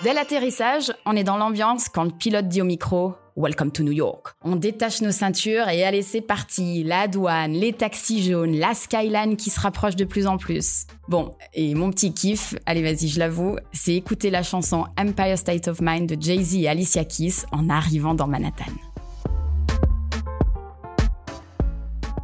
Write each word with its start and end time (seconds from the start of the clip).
Dès 0.00 0.14
l'atterrissage, 0.14 0.92
on 1.06 1.14
est 1.14 1.22
dans 1.22 1.36
l'ambiance 1.36 1.88
quand 1.88 2.02
le 2.02 2.10
pilote 2.10 2.48
dit 2.48 2.60
au 2.60 2.64
micro 2.64 3.14
Welcome 3.36 3.70
to 3.70 3.84
New 3.84 3.92
York. 3.92 4.34
On 4.42 4.56
détache 4.56 5.00
nos 5.00 5.12
ceintures 5.12 5.68
et 5.68 5.84
allez, 5.84 6.02
c'est 6.02 6.22
parti. 6.22 6.82
La 6.82 7.06
douane, 7.06 7.52
les 7.52 7.72
taxis 7.72 8.24
jaunes, 8.24 8.56
la 8.56 8.74
skyline 8.74 9.36
qui 9.36 9.48
se 9.50 9.60
rapproche 9.60 9.94
de 9.94 10.04
plus 10.04 10.26
en 10.26 10.38
plus. 10.38 10.86
Bon, 11.08 11.30
et 11.54 11.74
mon 11.74 11.90
petit 11.90 12.12
kiff, 12.12 12.56
allez 12.66 12.82
vas-y, 12.82 13.06
je 13.06 13.20
l'avoue, 13.20 13.56
c'est 13.72 13.94
écouter 13.94 14.30
la 14.30 14.42
chanson 14.42 14.86
Empire 14.98 15.38
State 15.38 15.68
of 15.68 15.80
Mind 15.80 16.08
de 16.08 16.20
Jay-Z 16.20 16.56
et 16.56 16.68
Alicia 16.68 17.04
Keys 17.04 17.44
en 17.52 17.68
arrivant 17.68 18.14
dans 18.14 18.26
Manhattan. 18.26 18.72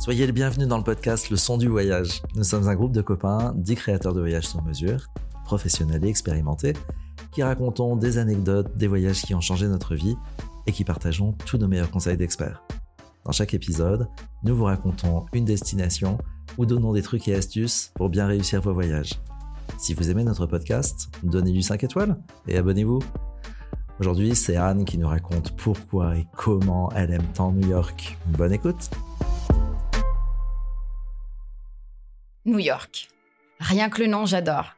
Soyez 0.00 0.26
les 0.26 0.32
bienvenus 0.32 0.66
dans 0.66 0.78
le 0.78 0.84
podcast 0.84 1.30
Le 1.30 1.36
son 1.36 1.58
du 1.58 1.68
voyage. 1.68 2.22
Nous 2.34 2.44
sommes 2.44 2.66
un 2.66 2.74
groupe 2.74 2.92
de 2.92 3.02
copains, 3.02 3.52
10 3.56 3.76
créateurs 3.76 4.14
de 4.14 4.20
voyages 4.20 4.48
sur 4.48 4.62
mesure, 4.62 5.06
professionnels 5.44 6.04
et 6.04 6.08
expérimentés, 6.08 6.72
qui 7.32 7.42
racontons 7.42 7.96
des 7.96 8.18
anecdotes, 8.18 8.76
des 8.76 8.86
voyages 8.86 9.22
qui 9.22 9.34
ont 9.34 9.40
changé 9.40 9.66
notre 9.68 9.94
vie 9.94 10.16
et 10.66 10.72
qui 10.72 10.84
partageons 10.84 11.32
tous 11.46 11.58
nos 11.58 11.68
meilleurs 11.68 11.90
conseils 11.90 12.16
d'experts. 12.16 12.62
Dans 13.24 13.32
chaque 13.32 13.54
épisode, 13.54 14.08
nous 14.42 14.56
vous 14.56 14.64
racontons 14.64 15.26
une 15.32 15.44
destination 15.44 16.18
ou 16.56 16.66
donnons 16.66 16.92
des 16.92 17.02
trucs 17.02 17.28
et 17.28 17.34
astuces 17.34 17.92
pour 17.94 18.08
bien 18.08 18.26
réussir 18.26 18.60
vos 18.60 18.72
voyages. 18.72 19.12
Si 19.76 19.94
vous 19.94 20.10
aimez 20.10 20.24
notre 20.24 20.46
podcast, 20.46 21.10
donnez-lui 21.22 21.62
5 21.62 21.84
étoiles 21.84 22.16
et 22.46 22.56
abonnez-vous. 22.56 23.00
Aujourd'hui, 24.00 24.34
c'est 24.34 24.56
Anne 24.56 24.84
qui 24.84 24.96
nous 24.96 25.08
raconte 25.08 25.56
pourquoi 25.56 26.16
et 26.16 26.26
comment 26.36 26.90
elle 26.92 27.12
aime 27.12 27.26
tant 27.34 27.52
New 27.52 27.68
York. 27.68 28.16
Bonne 28.26 28.52
écoute 28.52 28.90
New 32.44 32.58
York. 32.58 33.08
Rien 33.60 33.90
que 33.90 34.00
le 34.00 34.08
nom, 34.08 34.24
j'adore. 34.24 34.77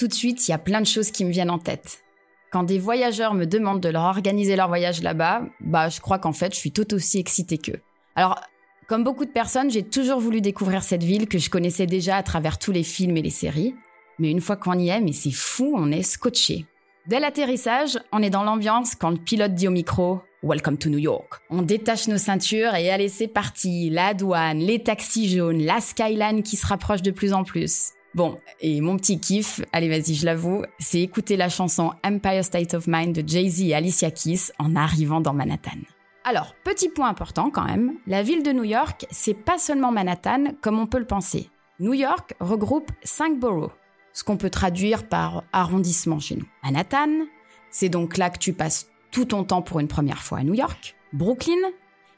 Tout 0.00 0.08
de 0.08 0.14
suite, 0.14 0.48
il 0.48 0.52
y 0.52 0.54
a 0.54 0.58
plein 0.58 0.80
de 0.80 0.86
choses 0.86 1.10
qui 1.10 1.26
me 1.26 1.30
viennent 1.30 1.50
en 1.50 1.58
tête. 1.58 2.02
Quand 2.50 2.62
des 2.62 2.78
voyageurs 2.78 3.34
me 3.34 3.44
demandent 3.44 3.82
de 3.82 3.90
leur 3.90 4.04
organiser 4.04 4.56
leur 4.56 4.68
voyage 4.68 5.02
là-bas, 5.02 5.42
bah 5.60 5.90
je 5.90 6.00
crois 6.00 6.18
qu'en 6.18 6.32
fait 6.32 6.54
je 6.54 6.58
suis 6.58 6.72
tout 6.72 6.94
aussi 6.94 7.18
excitée 7.18 7.58
qu'eux. 7.58 7.82
Alors, 8.16 8.40
comme 8.88 9.04
beaucoup 9.04 9.26
de 9.26 9.30
personnes, 9.30 9.70
j'ai 9.70 9.82
toujours 9.82 10.18
voulu 10.18 10.40
découvrir 10.40 10.82
cette 10.82 11.02
ville 11.02 11.28
que 11.28 11.36
je 11.36 11.50
connaissais 11.50 11.84
déjà 11.84 12.16
à 12.16 12.22
travers 12.22 12.58
tous 12.58 12.72
les 12.72 12.82
films 12.82 13.18
et 13.18 13.20
les 13.20 13.28
séries. 13.28 13.74
Mais 14.18 14.30
une 14.30 14.40
fois 14.40 14.56
qu'on 14.56 14.78
y 14.78 14.88
est, 14.88 15.02
mais 15.02 15.12
c'est 15.12 15.32
fou, 15.32 15.74
on 15.76 15.92
est 15.92 16.02
scotché. 16.02 16.64
Dès 17.06 17.20
l'atterrissage, 17.20 17.98
on 18.10 18.22
est 18.22 18.30
dans 18.30 18.42
l'ambiance 18.42 18.94
quand 18.94 19.10
le 19.10 19.18
pilote 19.18 19.52
dit 19.52 19.68
au 19.68 19.70
micro 19.70 20.20
Welcome 20.42 20.78
to 20.78 20.88
New 20.88 20.96
York. 20.96 21.42
On 21.50 21.60
détache 21.60 22.08
nos 22.08 22.16
ceintures 22.16 22.74
et 22.74 22.90
allez, 22.90 23.10
c'est 23.10 23.28
parti. 23.28 23.90
La 23.90 24.14
douane, 24.14 24.60
les 24.60 24.82
taxis 24.82 25.28
jaunes, 25.28 25.62
la 25.62 25.82
skyline 25.82 26.42
qui 26.42 26.56
se 26.56 26.66
rapproche 26.66 27.02
de 27.02 27.10
plus 27.10 27.34
en 27.34 27.44
plus. 27.44 27.92
Bon, 28.14 28.38
et 28.60 28.80
mon 28.80 28.96
petit 28.96 29.20
kiff, 29.20 29.60
allez 29.72 29.88
vas-y, 29.88 30.14
je 30.14 30.26
l'avoue, 30.26 30.64
c'est 30.80 31.00
écouter 31.00 31.36
la 31.36 31.48
chanson 31.48 31.92
Empire 32.04 32.44
State 32.44 32.74
of 32.74 32.88
Mind 32.88 33.14
de 33.14 33.26
Jay-Z 33.26 33.62
et 33.62 33.74
Alicia 33.74 34.10
Keys 34.10 34.50
en 34.58 34.74
arrivant 34.74 35.20
dans 35.20 35.32
Manhattan. 35.32 35.78
Alors, 36.24 36.56
petit 36.64 36.88
point 36.88 37.08
important 37.08 37.50
quand 37.50 37.64
même, 37.64 37.94
la 38.08 38.24
ville 38.24 38.42
de 38.42 38.50
New 38.50 38.64
York, 38.64 39.06
c'est 39.10 39.34
pas 39.34 39.58
seulement 39.58 39.92
Manhattan 39.92 40.54
comme 40.60 40.80
on 40.80 40.86
peut 40.86 40.98
le 40.98 41.06
penser. 41.06 41.50
New 41.78 41.94
York 41.94 42.34
regroupe 42.40 42.90
5 43.04 43.38
boroughs, 43.38 43.72
ce 44.12 44.24
qu'on 44.24 44.36
peut 44.36 44.50
traduire 44.50 45.08
par 45.08 45.44
arrondissement 45.52 46.18
chez 46.18 46.34
nous. 46.34 46.46
Manhattan, 46.64 47.26
c'est 47.70 47.88
donc 47.88 48.18
là 48.18 48.28
que 48.28 48.38
tu 48.38 48.52
passes 48.52 48.90
tout 49.12 49.24
ton 49.26 49.44
temps 49.44 49.62
pour 49.62 49.78
une 49.78 49.88
première 49.88 50.22
fois 50.22 50.38
à 50.38 50.42
New 50.42 50.54
York. 50.54 50.96
Brooklyn, 51.12 51.70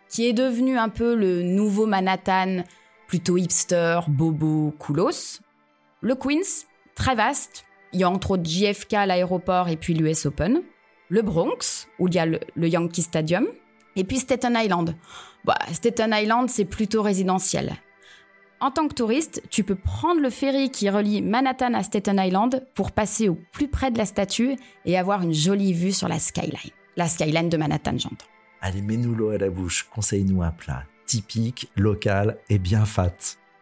qui 0.08 0.26
est 0.26 0.32
devenu 0.32 0.78
un 0.78 0.88
peu 0.88 1.14
le 1.14 1.42
nouveau 1.42 1.84
Manhattan, 1.84 2.64
plutôt 3.06 3.36
hipster, 3.36 4.00
bobo, 4.08 4.74
coolos. 4.78 5.40
Le 6.02 6.16
Queens, 6.16 6.66
très 6.96 7.14
vaste. 7.14 7.64
Il 7.92 8.00
y 8.00 8.04
a 8.04 8.10
entre 8.10 8.32
autres 8.32 8.44
JFK 8.44 8.92
l'aéroport 9.06 9.68
et 9.68 9.76
puis 9.76 9.94
l'US 9.94 10.26
Open. 10.26 10.62
Le 11.08 11.22
Bronx, 11.22 11.86
où 12.00 12.08
il 12.08 12.14
y 12.14 12.18
a 12.18 12.26
le, 12.26 12.40
Yankee 12.56 13.02
Stadium. 13.02 13.46
Et 13.94 14.02
puis 14.02 14.18
Staten 14.18 14.54
Island. 14.56 14.96
Bah, 15.44 15.58
Staten 15.72 16.12
Island, 16.12 16.50
c'est 16.50 16.64
plutôt 16.64 17.02
résidentiel. 17.02 17.76
En 18.58 18.72
tant 18.72 18.88
que 18.88 18.94
touriste, 18.94 19.42
tu 19.48 19.62
peux 19.62 19.76
prendre 19.76 20.20
le 20.20 20.30
ferry 20.30 20.70
qui 20.70 20.90
relie 20.90 21.22
Manhattan 21.22 21.74
à 21.74 21.84
Staten 21.84 22.18
Island 22.18 22.66
pour 22.74 22.90
passer 22.90 23.28
au 23.28 23.38
plus 23.52 23.68
près 23.68 23.92
de 23.92 23.98
la 23.98 24.06
statue 24.06 24.56
et 24.84 24.98
avoir 24.98 25.22
une 25.22 25.34
jolie 25.34 25.72
vue 25.72 25.92
sur 25.92 26.08
la 26.08 26.18
skyline. 26.18 26.72
La 26.96 27.06
skyline 27.06 27.48
de 27.48 27.56
Manhattan, 27.56 27.96
j'entends. 27.98 28.26
Allez, 28.60 28.82
mets-nous 28.82 29.14
l'eau 29.14 29.30
à 29.30 29.38
la 29.38 29.50
bouche. 29.50 29.88
Conseille-nous 29.94 30.42
un 30.42 30.50
plat 30.50 30.84
typique, 31.06 31.70
local 31.76 32.38
et 32.48 32.58
bien 32.58 32.84
fat. 32.84 33.12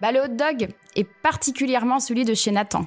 Bah, 0.00 0.12
le 0.12 0.20
hot 0.20 0.28
dog, 0.28 0.68
et 0.96 1.04
particulièrement 1.04 2.00
celui 2.00 2.24
de 2.24 2.32
chez 2.32 2.50
Nathan, 2.50 2.86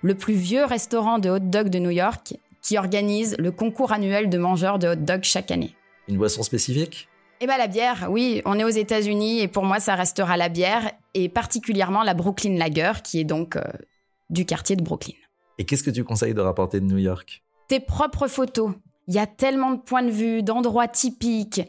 le 0.00 0.14
plus 0.14 0.34
vieux 0.34 0.64
restaurant 0.64 1.18
de 1.18 1.28
hot 1.28 1.40
dog 1.40 1.70
de 1.70 1.80
New 1.80 1.90
York 1.90 2.34
qui 2.62 2.78
organise 2.78 3.34
le 3.38 3.50
concours 3.50 3.90
annuel 3.90 4.28
de 4.30 4.38
mangeurs 4.38 4.78
de 4.78 4.88
hot 4.88 4.96
dog 4.96 5.24
chaque 5.24 5.50
année. 5.50 5.74
Une 6.08 6.18
boisson 6.18 6.44
spécifique? 6.44 7.08
Eh 7.40 7.48
bah 7.48 7.58
la 7.58 7.66
bière, 7.66 8.06
oui, 8.08 8.40
on 8.44 8.56
est 8.60 8.64
aux 8.64 8.68
États-Unis 8.68 9.40
et 9.40 9.48
pour 9.48 9.64
moi 9.64 9.80
ça 9.80 9.96
restera 9.96 10.36
la 10.36 10.48
bière 10.48 10.92
et 11.14 11.28
particulièrement 11.28 12.04
la 12.04 12.14
Brooklyn 12.14 12.56
Lager 12.56 12.92
qui 13.02 13.18
est 13.18 13.24
donc 13.24 13.56
euh, 13.56 13.62
du 14.30 14.46
quartier 14.46 14.76
de 14.76 14.82
Brooklyn. 14.84 15.14
Et 15.58 15.64
qu'est-ce 15.64 15.82
que 15.82 15.90
tu 15.90 16.04
conseilles 16.04 16.34
de 16.34 16.40
rapporter 16.40 16.78
de 16.78 16.86
New 16.86 16.98
York? 16.98 17.42
Tes 17.66 17.80
propres 17.80 18.28
photos. 18.28 18.70
Il 19.08 19.14
y 19.14 19.18
a 19.18 19.26
tellement 19.26 19.72
de 19.72 19.80
points 19.80 20.04
de 20.04 20.10
vue, 20.10 20.44
d'endroits 20.44 20.86
typiques. 20.86 21.62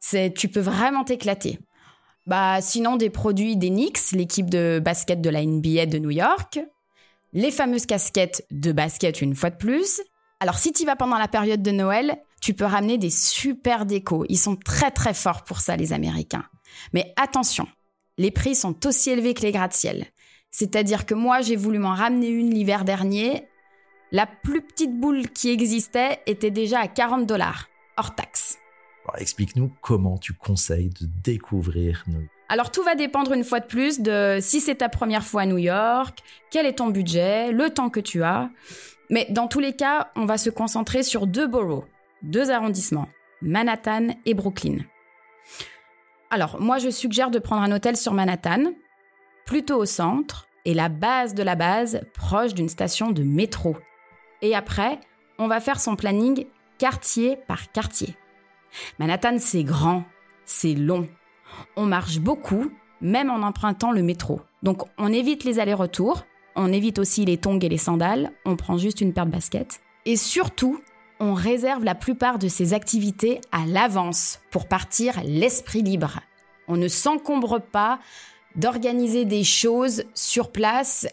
C'est, 0.00 0.34
tu 0.34 0.48
peux 0.48 0.60
vraiment 0.60 1.02
t'éclater. 1.02 1.58
Bah, 2.26 2.60
sinon, 2.60 2.96
des 2.96 3.10
produits 3.10 3.56
des 3.56 3.68
Knicks, 3.68 4.12
l'équipe 4.12 4.48
de 4.48 4.80
basket 4.82 5.20
de 5.20 5.30
la 5.30 5.44
NBA 5.44 5.86
de 5.86 5.98
New 5.98 6.10
York. 6.10 6.60
Les 7.32 7.50
fameuses 7.50 7.86
casquettes 7.86 8.46
de 8.50 8.72
basket 8.72 9.20
une 9.20 9.34
fois 9.34 9.50
de 9.50 9.56
plus. 9.56 10.00
Alors, 10.40 10.58
si 10.58 10.72
tu 10.72 10.86
vas 10.86 10.96
pendant 10.96 11.18
la 11.18 11.28
période 11.28 11.62
de 11.62 11.70
Noël, 11.70 12.16
tu 12.40 12.54
peux 12.54 12.64
ramener 12.64 12.96
des 12.96 13.10
super 13.10 13.86
décos. 13.86 14.24
Ils 14.28 14.38
sont 14.38 14.56
très 14.56 14.90
très 14.90 15.14
forts 15.14 15.44
pour 15.44 15.60
ça, 15.60 15.76
les 15.76 15.92
Américains. 15.92 16.44
Mais 16.92 17.12
attention, 17.16 17.66
les 18.18 18.30
prix 18.30 18.54
sont 18.54 18.86
aussi 18.86 19.10
élevés 19.10 19.34
que 19.34 19.42
les 19.42 19.52
gratte-ciel. 19.52 20.06
C'est-à-dire 20.50 21.06
que 21.06 21.14
moi, 21.14 21.40
j'ai 21.40 21.56
voulu 21.56 21.78
m'en 21.78 21.94
ramener 21.94 22.28
une 22.28 22.54
l'hiver 22.54 22.84
dernier. 22.84 23.48
La 24.12 24.26
plus 24.26 24.62
petite 24.62 24.98
boule 24.98 25.28
qui 25.30 25.50
existait 25.50 26.20
était 26.26 26.52
déjà 26.52 26.80
à 26.80 26.88
40 26.88 27.26
dollars, 27.26 27.68
hors 27.96 28.14
taxe. 28.14 28.58
Explique-nous 29.18 29.70
comment 29.80 30.18
tu 30.18 30.32
conseilles 30.32 30.90
de 30.90 31.06
découvrir 31.22 32.04
New 32.06 32.20
York. 32.20 32.30
Alors 32.48 32.70
tout 32.70 32.82
va 32.82 32.94
dépendre 32.94 33.32
une 33.32 33.44
fois 33.44 33.60
de 33.60 33.66
plus 33.66 34.00
de 34.00 34.38
si 34.40 34.60
c'est 34.60 34.76
ta 34.76 34.88
première 34.88 35.24
fois 35.24 35.42
à 35.42 35.46
New 35.46 35.58
York, 35.58 36.18
quel 36.50 36.66
est 36.66 36.74
ton 36.74 36.88
budget, 36.88 37.52
le 37.52 37.70
temps 37.70 37.90
que 37.90 38.00
tu 38.00 38.22
as. 38.22 38.50
Mais 39.10 39.26
dans 39.30 39.48
tous 39.48 39.60
les 39.60 39.74
cas, 39.74 40.10
on 40.16 40.24
va 40.24 40.38
se 40.38 40.50
concentrer 40.50 41.02
sur 41.02 41.26
deux 41.26 41.46
boroughs, 41.46 41.84
deux 42.22 42.50
arrondissements, 42.50 43.08
Manhattan 43.40 44.08
et 44.26 44.34
Brooklyn. 44.34 44.78
Alors 46.30 46.60
moi 46.60 46.78
je 46.78 46.90
suggère 46.90 47.30
de 47.30 47.38
prendre 47.38 47.62
un 47.62 47.72
hôtel 47.72 47.96
sur 47.96 48.12
Manhattan, 48.12 48.72
plutôt 49.46 49.76
au 49.76 49.86
centre, 49.86 50.48
et 50.64 50.74
la 50.74 50.88
base 50.88 51.34
de 51.34 51.42
la 51.42 51.54
base 51.56 52.00
proche 52.14 52.54
d'une 52.54 52.68
station 52.68 53.10
de 53.10 53.22
métro. 53.22 53.76
Et 54.42 54.54
après, 54.54 54.98
on 55.38 55.46
va 55.46 55.60
faire 55.60 55.80
son 55.80 55.96
planning 55.96 56.46
quartier 56.78 57.36
par 57.36 57.70
quartier. 57.70 58.16
Manhattan, 58.98 59.36
c'est 59.38 59.64
grand, 59.64 60.04
c'est 60.44 60.74
long. 60.74 61.08
On 61.76 61.86
marche 61.86 62.18
beaucoup, 62.18 62.70
même 63.00 63.30
en 63.30 63.42
empruntant 63.42 63.92
le 63.92 64.02
métro. 64.02 64.40
Donc 64.62 64.82
on 64.98 65.12
évite 65.12 65.44
les 65.44 65.58
allers-retours, 65.58 66.24
on 66.56 66.72
évite 66.72 66.98
aussi 66.98 67.24
les 67.24 67.38
tongs 67.38 67.58
et 67.58 67.68
les 67.68 67.78
sandales, 67.78 68.32
on 68.44 68.56
prend 68.56 68.78
juste 68.78 69.00
une 69.00 69.12
paire 69.12 69.26
de 69.26 69.32
baskets. 69.32 69.80
Et 70.06 70.16
surtout, 70.16 70.80
on 71.20 71.34
réserve 71.34 71.84
la 71.84 71.94
plupart 71.94 72.38
de 72.38 72.48
ces 72.48 72.74
activités 72.74 73.40
à 73.52 73.66
l'avance 73.66 74.40
pour 74.50 74.68
partir 74.68 75.20
l'esprit 75.24 75.82
libre. 75.82 76.20
On 76.68 76.76
ne 76.76 76.88
s'encombre 76.88 77.60
pas 77.60 77.98
d'organiser 78.56 79.24
des 79.24 79.44
choses 79.44 80.04
sur 80.14 80.50
place 80.50 81.06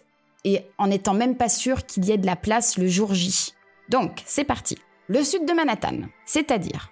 et 0.44 0.62
en 0.78 0.88
n'étant 0.88 1.14
même 1.14 1.38
pas 1.38 1.50
sûr 1.50 1.86
qu'il 1.86 2.06
y 2.06 2.12
ait 2.12 2.18
de 2.18 2.26
la 2.26 2.36
place 2.36 2.78
le 2.78 2.88
jour 2.88 3.14
J. 3.14 3.54
Donc, 3.90 4.22
c'est 4.26 4.44
parti. 4.44 4.78
Le 5.08 5.24
sud 5.24 5.46
de 5.46 5.54
Manhattan, 5.54 6.08
c'est-à-dire 6.26 6.92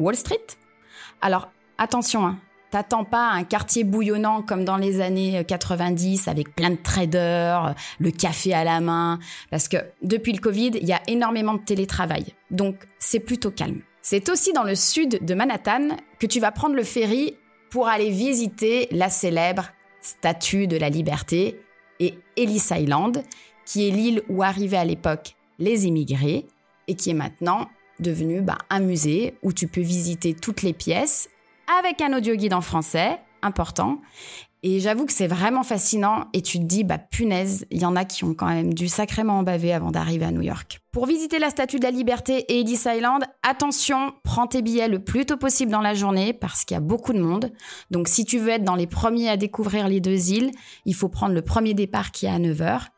Wall 0.00 0.16
Street. 0.16 0.46
Alors 1.20 1.50
attention, 1.78 2.26
hein, 2.26 2.38
T'attends 2.70 3.04
pas 3.04 3.30
un 3.30 3.42
quartier 3.42 3.82
bouillonnant 3.82 4.42
comme 4.42 4.64
dans 4.64 4.76
les 4.76 5.00
années 5.00 5.44
90 5.44 6.28
avec 6.28 6.54
plein 6.54 6.70
de 6.70 6.76
traders, 6.76 7.74
le 7.98 8.12
café 8.12 8.54
à 8.54 8.62
la 8.62 8.80
main, 8.80 9.18
parce 9.50 9.66
que 9.66 9.78
depuis 10.02 10.32
le 10.32 10.38
Covid, 10.38 10.70
il 10.80 10.86
y 10.86 10.92
a 10.92 11.02
énormément 11.08 11.54
de 11.54 11.64
télétravail. 11.64 12.26
Donc 12.52 12.76
c'est 13.00 13.18
plutôt 13.18 13.50
calme. 13.50 13.80
C'est 14.02 14.28
aussi 14.28 14.52
dans 14.52 14.62
le 14.62 14.76
sud 14.76 15.24
de 15.24 15.34
Manhattan 15.34 15.96
que 16.20 16.26
tu 16.26 16.38
vas 16.38 16.52
prendre 16.52 16.76
le 16.76 16.84
ferry 16.84 17.34
pour 17.70 17.88
aller 17.88 18.10
visiter 18.10 18.86
la 18.92 19.10
célèbre 19.10 19.70
Statue 20.00 20.68
de 20.68 20.76
la 20.76 20.90
Liberté 20.90 21.60
et 21.98 22.14
Ellis 22.36 22.68
Island, 22.70 23.22
qui 23.66 23.88
est 23.88 23.90
l'île 23.90 24.22
où 24.28 24.44
arrivaient 24.44 24.76
à 24.76 24.84
l'époque 24.84 25.34
les 25.58 25.86
immigrés 25.86 26.46
et 26.86 26.94
qui 26.94 27.10
est 27.10 27.14
maintenant 27.14 27.68
devenu 28.00 28.40
bah, 28.40 28.58
un 28.70 28.80
musée 28.80 29.34
où 29.42 29.52
tu 29.52 29.68
peux 29.68 29.80
visiter 29.80 30.34
toutes 30.34 30.62
les 30.62 30.72
pièces 30.72 31.28
avec 31.78 32.00
un 32.00 32.16
audio 32.16 32.34
guide 32.34 32.54
en 32.54 32.60
français, 32.60 33.20
important, 33.42 34.00
Et 34.62 34.78
j'avoue 34.80 35.06
que 35.06 35.12
c'est 35.14 35.26
vraiment 35.26 35.62
fascinant 35.62 36.26
et 36.34 36.42
tu 36.42 36.58
te 36.58 36.64
dis, 36.64 36.84
bah 36.84 36.98
punaise, 36.98 37.64
il 37.70 37.80
y 37.80 37.86
en 37.86 37.96
a 37.96 38.04
qui 38.04 38.24
ont 38.24 38.34
quand 38.34 38.48
même 38.48 38.74
dû 38.74 38.88
sacrément 38.88 39.38
en 39.38 39.42
baver 39.42 39.72
avant 39.72 39.90
d'arriver 39.90 40.26
à 40.26 40.32
New 40.32 40.42
York. 40.42 40.80
Pour 40.92 41.06
visiter 41.06 41.38
la 41.38 41.48
Statue 41.48 41.78
de 41.78 41.84
la 41.84 41.90
Liberté 41.90 42.40
et 42.48 42.60
Ellis 42.60 42.82
Island, 42.84 43.24
attention, 43.42 44.12
prends 44.22 44.46
tes 44.46 44.60
billets 44.60 44.88
le 44.88 45.02
plus 45.02 45.24
tôt 45.24 45.38
possible 45.38 45.72
dans 45.72 45.80
la 45.80 45.94
journée 45.94 46.34
parce 46.34 46.66
qu'il 46.66 46.74
y 46.74 46.76
a 46.76 46.82
beaucoup 46.82 47.14
de 47.14 47.20
monde. 47.20 47.52
Donc 47.90 48.06
si 48.06 48.26
tu 48.26 48.38
veux 48.38 48.50
être 48.50 48.64
dans 48.64 48.74
les 48.74 48.86
premiers 48.86 49.30
à 49.30 49.38
découvrir 49.38 49.88
les 49.88 50.00
deux 50.00 50.30
îles, 50.30 50.50
il 50.84 50.94
faut 50.94 51.08
prendre 51.08 51.34
le 51.34 51.42
premier 51.42 51.72
départ 51.72 52.10
qui 52.10 52.26
est 52.26 52.30
à 52.30 52.38
9h. 52.38 52.88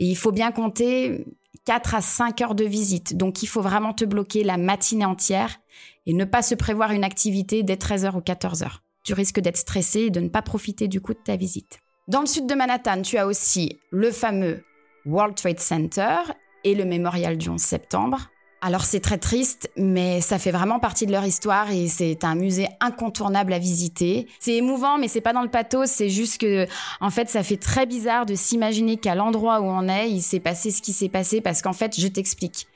Et 0.00 0.06
il 0.06 0.16
faut 0.16 0.32
bien 0.32 0.50
compter 0.50 1.24
4 1.64 1.94
à 1.94 2.00
5 2.00 2.40
heures 2.40 2.54
de 2.54 2.64
visite. 2.64 3.16
Donc 3.16 3.42
il 3.42 3.46
faut 3.46 3.62
vraiment 3.62 3.92
te 3.92 4.04
bloquer 4.04 4.44
la 4.44 4.56
matinée 4.56 5.04
entière 5.04 5.60
et 6.06 6.12
ne 6.12 6.24
pas 6.24 6.42
se 6.42 6.54
prévoir 6.54 6.92
une 6.92 7.04
activité 7.04 7.62
dès 7.62 7.76
13h 7.76 8.16
ou 8.16 8.20
14h 8.20 8.80
tu 9.04 9.14
risques 9.14 9.40
d'être 9.40 9.56
stressé 9.56 10.02
et 10.02 10.10
de 10.10 10.20
ne 10.20 10.28
pas 10.28 10.42
profiter 10.42 10.88
du 10.88 11.00
coup 11.00 11.14
de 11.14 11.18
ta 11.18 11.36
visite. 11.36 11.78
Dans 12.08 12.20
le 12.20 12.26
sud 12.26 12.46
de 12.46 12.54
Manhattan, 12.54 13.02
tu 13.02 13.16
as 13.16 13.26
aussi 13.26 13.78
le 13.90 14.10
fameux 14.10 14.64
World 15.06 15.36
Trade 15.36 15.60
Center 15.60 16.16
et 16.64 16.74
le 16.74 16.84
mémorial 16.84 17.36
du 17.36 17.48
11 17.48 17.60
septembre. 17.60 18.28
Alors 18.64 18.84
c'est 18.84 19.00
très 19.00 19.18
triste, 19.18 19.72
mais 19.76 20.20
ça 20.20 20.38
fait 20.38 20.52
vraiment 20.52 20.78
partie 20.78 21.04
de 21.04 21.10
leur 21.10 21.24
histoire 21.24 21.72
et 21.72 21.88
c'est 21.88 22.22
un 22.22 22.36
musée 22.36 22.68
incontournable 22.78 23.52
à 23.52 23.58
visiter. 23.58 24.28
C'est 24.38 24.54
émouvant, 24.54 24.98
mais 24.98 25.08
c'est 25.08 25.20
pas 25.20 25.32
dans 25.32 25.42
le 25.42 25.48
pathos, 25.48 25.90
c'est 25.90 26.08
juste 26.08 26.40
que, 26.40 26.68
en 27.00 27.10
fait, 27.10 27.28
ça 27.28 27.42
fait 27.42 27.56
très 27.56 27.86
bizarre 27.86 28.24
de 28.24 28.36
s'imaginer 28.36 28.98
qu'à 28.98 29.16
l'endroit 29.16 29.60
où 29.60 29.64
on 29.64 29.88
est, 29.88 30.08
il 30.08 30.22
s'est 30.22 30.38
passé 30.38 30.70
ce 30.70 30.80
qui 30.80 30.92
s'est 30.92 31.08
passé 31.08 31.40
parce 31.40 31.60
qu'en 31.60 31.72
fait, 31.72 31.98
je 31.98 32.06
t'explique. 32.06 32.68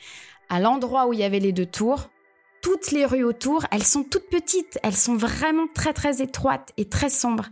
À 0.48 0.58
l'endroit 0.58 1.06
où 1.06 1.12
il 1.12 1.20
y 1.20 1.24
avait 1.24 1.38
les 1.38 1.52
deux 1.52 1.66
tours, 1.66 2.10
toutes 2.62 2.90
les 2.90 3.06
rues 3.06 3.22
autour, 3.22 3.64
elles 3.70 3.84
sont 3.84 4.02
toutes 4.02 4.28
petites, 4.28 4.80
elles 4.82 4.96
sont 4.96 5.14
vraiment 5.14 5.68
très 5.72 5.92
très 5.92 6.20
étroites 6.20 6.72
et 6.76 6.88
très 6.88 7.10
sombres. 7.10 7.46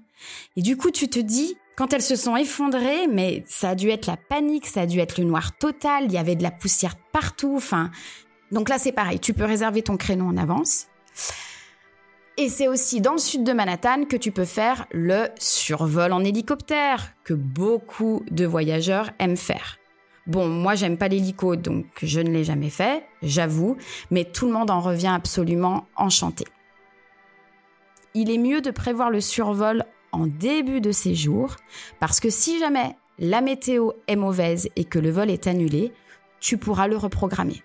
Et 0.57 0.63
du 0.63 0.77
coup, 0.77 0.91
tu 0.91 1.09
te 1.09 1.21
dis, 1.21 1.57
quand 1.76 1.93
elles 1.93 2.03
se 2.03 2.17
sont 2.17 2.37
effondrées, 2.37 3.06
mais 3.09 3.44
ça 3.47 3.71
a 3.71 3.75
dû 3.75 3.91
être 3.91 4.06
la 4.06 4.17
panique, 4.17 4.67
ça 4.67 4.82
a 4.82 4.87
dû 4.87 5.00
être 5.00 5.19
le 5.19 5.25
noir 5.25 5.56
total, 5.56 6.05
il 6.05 6.12
y 6.12 6.19
avait 6.19 6.37
de 6.37 6.43
la 6.43 6.50
poussière 6.50 6.97
partout, 7.12 7.55
enfin. 7.56 7.91
Donc 8.53 8.69
là, 8.69 8.79
c'est 8.79 8.93
pareil, 8.93 9.19
tu 9.19 9.35
peux 9.35 9.44
réserver 9.44 9.82
ton 9.82 9.97
créneau 9.97 10.26
en 10.26 10.37
avance. 10.37 10.87
Et 12.37 12.49
c'est 12.49 12.67
aussi 12.67 13.00
dans 13.00 13.12
le 13.12 13.19
sud 13.19 13.44
de 13.44 13.53
Manhattan 13.53 14.05
que 14.05 14.17
tu 14.17 14.32
peux 14.32 14.44
faire 14.44 14.87
le 14.91 15.29
survol 15.38 16.12
en 16.12 16.25
hélicoptère, 16.25 17.15
que 17.23 17.35
beaucoup 17.35 18.25
de 18.31 18.44
voyageurs 18.44 19.11
aiment 19.21 19.37
faire. 19.37 19.79
Bon, 20.26 20.49
moi, 20.49 20.75
j'aime 20.75 20.97
pas 20.97 21.09
l'hélico, 21.09 21.55
donc 21.55 21.87
je 22.03 22.21
ne 22.21 22.31
l'ai 22.31 22.44
jamais 22.44 22.71
fait, 22.71 23.05
j'avoue, 23.23 23.76
mais 24.11 24.25
tout 24.25 24.47
le 24.47 24.53
monde 24.53 24.71
en 24.71 24.81
revient 24.81 25.12
absolument 25.15 25.87
enchanté. 25.97 26.44
Il 28.15 28.31
est 28.31 28.38
mieux 28.38 28.61
de 28.61 28.71
prévoir 28.71 29.11
le 29.11 29.21
survol 29.21 29.85
en 30.14 30.26
début 30.26 30.81
de 30.81 30.93
séjour, 30.93 31.56
parce 32.00 32.20
que 32.20 32.31
si 32.31 32.58
jamais 32.58 32.96
la 33.19 33.40
météo 33.40 33.90
est 34.08 34.16
mauvaise 34.16 34.69
et 34.76 34.84
que 34.84 34.99
le 34.99 35.11
vol 35.11 35.31
est 35.31 35.46
annulé, 35.46 35.93
tu 36.40 36.58
pourras 36.58 36.88
le 36.88 36.96
reprogrammer. 36.96 37.62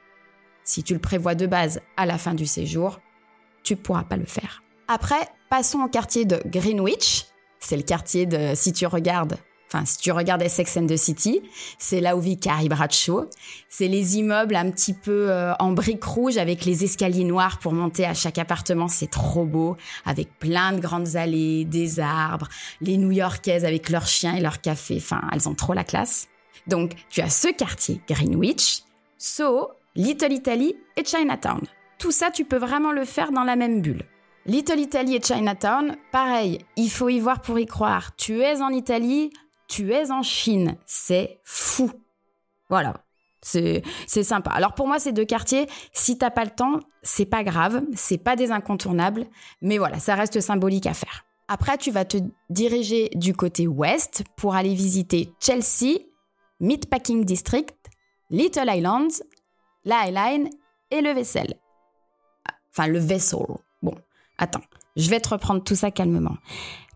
Si 0.63 0.83
tu 0.83 0.93
le 0.93 0.99
prévois 0.99 1.35
de 1.35 1.47
base 1.47 1.81
à 1.97 2.05
la 2.05 2.17
fin 2.17 2.33
du 2.33 2.45
séjour, 2.45 2.99
tu 3.63 3.75
pourras 3.75 4.03
pas 4.03 4.17
le 4.17 4.25
faire. 4.25 4.63
Après, 4.87 5.29
passons 5.49 5.79
au 5.79 5.87
quartier 5.87 6.25
de 6.25 6.41
Greenwich. 6.45 7.25
C'est 7.59 7.77
le 7.77 7.83
quartier 7.83 8.25
de, 8.25 8.53
si 8.55 8.71
tu 8.73 8.85
regardes 8.85 9.37
Enfin, 9.71 9.85
si 9.85 9.99
tu 9.99 10.11
regardes 10.11 10.47
Sex 10.47 10.77
and 10.77 10.87
the 10.87 10.97
City, 10.97 11.41
c'est 11.77 12.01
là 12.01 12.15
où 12.15 12.19
vit 12.19 12.39
Carrie 12.39 12.69
Bradshaw. 12.69 13.29
C'est 13.69 13.87
les 13.87 14.17
immeubles 14.17 14.55
un 14.55 14.71
petit 14.71 14.95
peu 14.95 15.29
euh, 15.29 15.53
en 15.59 15.73
briques 15.73 16.03
rouges 16.03 16.37
avec 16.37 16.65
les 16.65 16.83
escaliers 16.83 17.23
noirs 17.23 17.59
pour 17.59 17.73
monter 17.73 18.03
à 18.05 18.15
chaque 18.15 18.39
appartement. 18.39 18.87
C'est 18.87 19.11
trop 19.11 19.45
beau, 19.45 19.77
avec 20.05 20.39
plein 20.39 20.73
de 20.73 20.79
grandes 20.79 21.15
allées, 21.15 21.65
des 21.65 21.99
arbres, 21.99 22.47
les 22.81 22.97
New-Yorkaises 22.97 23.63
avec 23.63 23.89
leurs 23.89 24.07
chiens 24.07 24.35
et 24.35 24.41
leurs 24.41 24.59
cafés. 24.59 24.97
Enfin, 24.97 25.21
elles 25.31 25.47
ont 25.47 25.53
trop 25.53 25.73
la 25.73 25.83
classe. 25.83 26.27
Donc, 26.65 26.93
tu 27.09 27.21
as 27.21 27.29
ce 27.29 27.49
quartier, 27.49 28.01
Greenwich, 28.07 28.83
Soho, 29.19 29.69
Little 29.95 30.31
Italy 30.31 30.75
et 30.97 31.05
Chinatown. 31.05 31.61
Tout 31.99 32.11
ça, 32.11 32.31
tu 32.31 32.43
peux 32.43 32.57
vraiment 32.57 32.91
le 32.91 33.05
faire 33.05 33.31
dans 33.31 33.43
la 33.43 33.55
même 33.55 33.81
bulle. 33.81 34.03
Little 34.45 34.79
Italy 34.79 35.15
et 35.15 35.21
Chinatown, 35.21 35.95
pareil, 36.11 36.59
il 36.75 36.89
faut 36.89 37.09
y 37.09 37.19
voir 37.19 37.41
pour 37.41 37.59
y 37.59 37.65
croire. 37.65 38.15
Tu 38.15 38.41
es 38.41 38.61
en 38.61 38.69
Italie, 38.69 39.31
tu 39.69 39.93
es 39.93 40.11
en 40.11 40.23
Chine. 40.23 40.75
C'est 40.85 41.39
fou. 41.45 41.91
Voilà. 42.69 42.95
C'est, 43.41 43.83
sympa. 44.07 44.51
Alors 44.51 44.73
pour 44.73 44.87
moi, 44.87 44.99
ces 44.99 45.13
deux 45.13 45.23
quartiers, 45.23 45.67
si 45.93 46.17
t'as 46.17 46.29
pas 46.29 46.43
le 46.43 46.51
temps, 46.51 46.81
c'est 47.03 47.25
pas 47.25 47.43
grave, 47.43 47.81
c'est 47.95 48.17
pas 48.17 48.35
des 48.35 48.51
incontournables, 48.51 49.27
mais 49.61 49.77
voilà, 49.77 49.99
ça 49.99 50.15
reste 50.15 50.41
symbolique 50.41 50.87
à 50.87 50.93
faire. 50.93 51.23
Après, 51.47 51.77
tu 51.77 51.89
vas 51.89 52.03
te 52.03 52.17
diriger 52.49 53.09
du 53.15 53.33
côté 53.33 53.65
ouest 53.65 54.23
pour 54.35 54.55
aller 54.55 54.75
visiter 54.75 55.33
Chelsea, 55.39 55.99
Meatpacking 56.59 57.23
District, 57.23 57.75
Little 58.29 58.67
Islands, 58.67 59.23
la 59.85 60.01
Highline 60.01 60.49
et 60.91 61.01
le 61.01 61.11
Vessel. 61.13 61.55
Enfin, 62.71 62.87
le 62.87 62.99
Vessel. 62.99 63.45
Bon, 63.81 63.95
attends, 64.37 64.61
je 64.95 65.09
vais 65.09 65.21
te 65.21 65.29
reprendre 65.29 65.63
tout 65.63 65.75
ça 65.75 65.91
calmement. 65.91 66.37